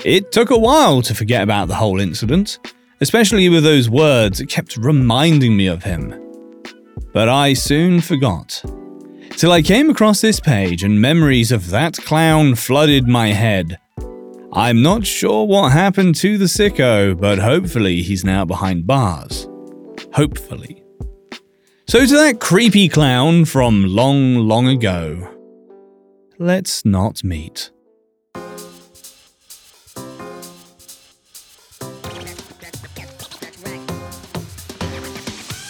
It 0.05 0.33
took 0.33 0.51
a 0.51 0.59
while 0.59 1.03
to 1.03 1.15
forget 1.15 1.43
about 1.43 1.69
the 1.69 1.75
whole 1.75 2.01
incident, 2.01 2.59
especially 3.05 3.51
with 3.51 3.63
those 3.63 3.91
words 3.91 4.41
it 4.41 4.49
kept 4.49 4.79
reminding 4.79 5.55
me 5.55 5.67
of 5.67 5.83
him. 5.83 6.03
But 7.13 7.29
I 7.29 7.53
soon 7.53 8.01
forgot. 8.01 8.65
Till 9.33 9.53
I 9.53 9.61
came 9.61 9.91
across 9.91 10.23
this 10.23 10.41
page 10.41 10.83
and 10.83 10.99
memories 10.99 11.53
of 11.53 11.69
that 11.69 11.99
clown 11.99 12.55
flooded 12.55 13.07
my 13.07 13.29
head. 13.29 13.79
I'm 14.55 14.81
not 14.81 15.05
sure 15.05 15.45
what 15.47 15.73
happened 15.73 16.15
to 16.17 16.39
the 16.39 16.47
sicko, 16.47 17.15
but 17.15 17.39
hopefully 17.39 18.01
he's 18.01 18.25
now 18.25 18.47
behind 18.47 18.87
bars. 18.87 19.47
Hopefully. 20.15 20.83
So, 21.87 22.07
to 22.07 22.17
that 22.17 22.41
creepy 22.41 22.89
clown 22.89 23.45
from 23.45 23.85
long, 23.85 24.37
long 24.37 24.67
ago, 24.69 25.29
let's 26.39 26.87
not 26.87 27.23
meet. 27.23 27.71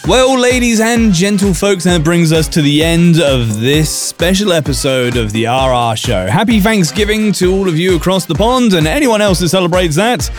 Well, 0.07 0.39
ladies 0.39 0.81
and 0.81 1.11
gentlefolks, 1.11 1.81
that 1.85 2.03
brings 2.03 2.31
us 2.31 2.47
to 2.49 2.61
the 2.61 2.83
end 2.83 3.19
of 3.19 3.59
this 3.59 3.89
special 3.89 4.53
episode 4.53 5.17
of 5.17 5.31
the 5.31 5.45
RR 5.47 5.97
Show. 5.97 6.27
Happy 6.27 6.59
Thanksgiving 6.59 7.31
to 7.33 7.51
all 7.51 7.67
of 7.67 7.75
you 7.75 7.95
across 7.95 8.27
the 8.27 8.35
pond 8.35 8.75
and 8.75 8.85
anyone 8.85 9.19
else 9.19 9.39
that 9.39 9.49
celebrates 9.49 9.95
that. 9.95 10.29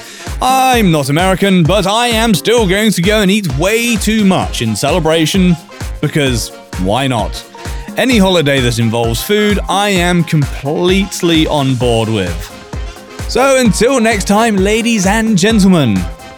I'm 0.41 0.93
not 0.93 1.09
American, 1.09 1.65
but 1.65 1.85
I 1.85 2.07
am 2.07 2.33
still 2.33 2.69
going 2.69 2.93
to 2.93 3.03
go 3.03 3.23
and 3.23 3.31
eat 3.31 3.59
way 3.59 3.97
too 3.97 4.25
much 4.25 4.63
in 4.63 4.77
celebration 4.77 5.57
because 6.01 6.51
why 6.83 7.09
not? 7.09 7.45
Any 7.97 8.19
holiday 8.19 8.61
that 8.61 8.79
involves 8.79 9.21
food, 9.21 9.59
I 9.69 9.89
am 9.89 10.23
completely 10.23 11.49
on 11.49 11.75
board 11.75 12.09
with. 12.09 12.53
So 13.29 13.59
until 13.59 14.01
next 14.01 14.29
time, 14.29 14.55
ladies 14.55 15.07
and 15.07 15.37
gentlemen, 15.37 15.97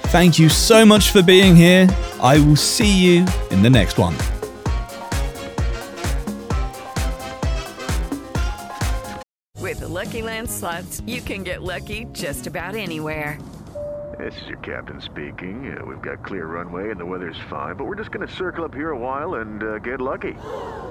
thank 0.08 0.38
you 0.38 0.48
so 0.48 0.84
much 0.84 1.10
for 1.10 1.22
being 1.22 1.54
here. 1.54 1.86
I 2.20 2.38
will 2.38 2.56
see 2.56 2.90
you 2.90 3.26
in 3.50 3.62
the 3.62 3.70
next 3.70 3.98
one. 3.98 4.14
With 9.56 9.80
the 9.80 9.88
Lucky 9.88 10.22
Land 10.22 10.50
slots, 10.50 11.02
you 11.06 11.20
can 11.20 11.42
get 11.42 11.62
lucky 11.62 12.06
just 12.12 12.46
about 12.46 12.74
anywhere. 12.74 13.38
This 14.18 14.40
is 14.42 14.48
your 14.48 14.58
captain 14.58 15.00
speaking. 15.00 15.78
Uh, 15.78 15.84
we've 15.84 16.02
got 16.02 16.24
clear 16.24 16.46
runway 16.46 16.90
and 16.90 16.98
the 16.98 17.06
weather's 17.06 17.38
fine, 17.48 17.76
but 17.76 17.84
we're 17.84 17.94
just 17.94 18.10
going 18.10 18.26
to 18.26 18.34
circle 18.34 18.64
up 18.64 18.74
here 18.74 18.90
a 18.90 18.98
while 18.98 19.34
and 19.34 19.62
uh, 19.62 19.78
get 19.78 20.00
lucky. 20.00 20.34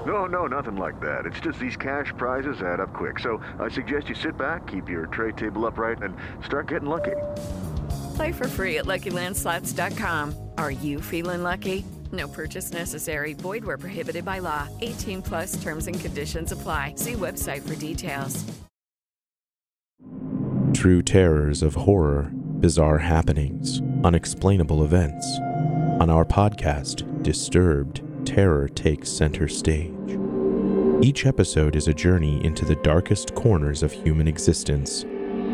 No, 0.06 0.24
no, 0.24 0.46
nothing 0.46 0.76
like 0.76 0.98
that. 1.00 1.26
It's 1.26 1.40
just 1.40 1.58
these 1.58 1.76
cash 1.76 2.12
prizes 2.16 2.62
add 2.62 2.80
up 2.80 2.94
quick. 2.94 3.18
So 3.18 3.42
I 3.58 3.68
suggest 3.68 4.08
you 4.08 4.14
sit 4.14 4.38
back, 4.38 4.66
keep 4.66 4.88
your 4.88 5.06
tray 5.06 5.32
table 5.32 5.66
upright, 5.66 6.02
and 6.02 6.16
start 6.42 6.68
getting 6.68 6.88
lucky. 6.88 7.16
Play 8.18 8.32
for 8.32 8.48
free 8.48 8.78
at 8.78 8.84
LuckyLandSlots.com. 8.84 10.34
Are 10.58 10.72
you 10.72 11.00
feeling 11.00 11.44
lucky? 11.44 11.84
No 12.10 12.26
purchase 12.26 12.72
necessary. 12.72 13.32
Void 13.32 13.64
where 13.64 13.78
prohibited 13.78 14.24
by 14.24 14.40
law. 14.40 14.66
18 14.80 15.22
plus 15.22 15.62
terms 15.62 15.86
and 15.86 16.00
conditions 16.00 16.50
apply. 16.50 16.94
See 16.96 17.12
website 17.12 17.62
for 17.62 17.76
details. 17.76 18.44
True 20.74 21.00
terrors 21.00 21.62
of 21.62 21.76
horror, 21.76 22.32
bizarre 22.34 22.98
happenings, 22.98 23.82
unexplainable 24.02 24.82
events. 24.82 25.24
On 26.00 26.10
our 26.10 26.24
podcast, 26.24 27.04
Disturbed, 27.22 28.02
terror 28.26 28.68
takes 28.68 29.08
center 29.08 29.46
stage. 29.46 30.18
Each 31.00 31.24
episode 31.24 31.76
is 31.76 31.86
a 31.86 31.94
journey 31.94 32.44
into 32.44 32.64
the 32.64 32.74
darkest 32.82 33.36
corners 33.36 33.84
of 33.84 33.92
human 33.92 34.26
existence, 34.26 35.04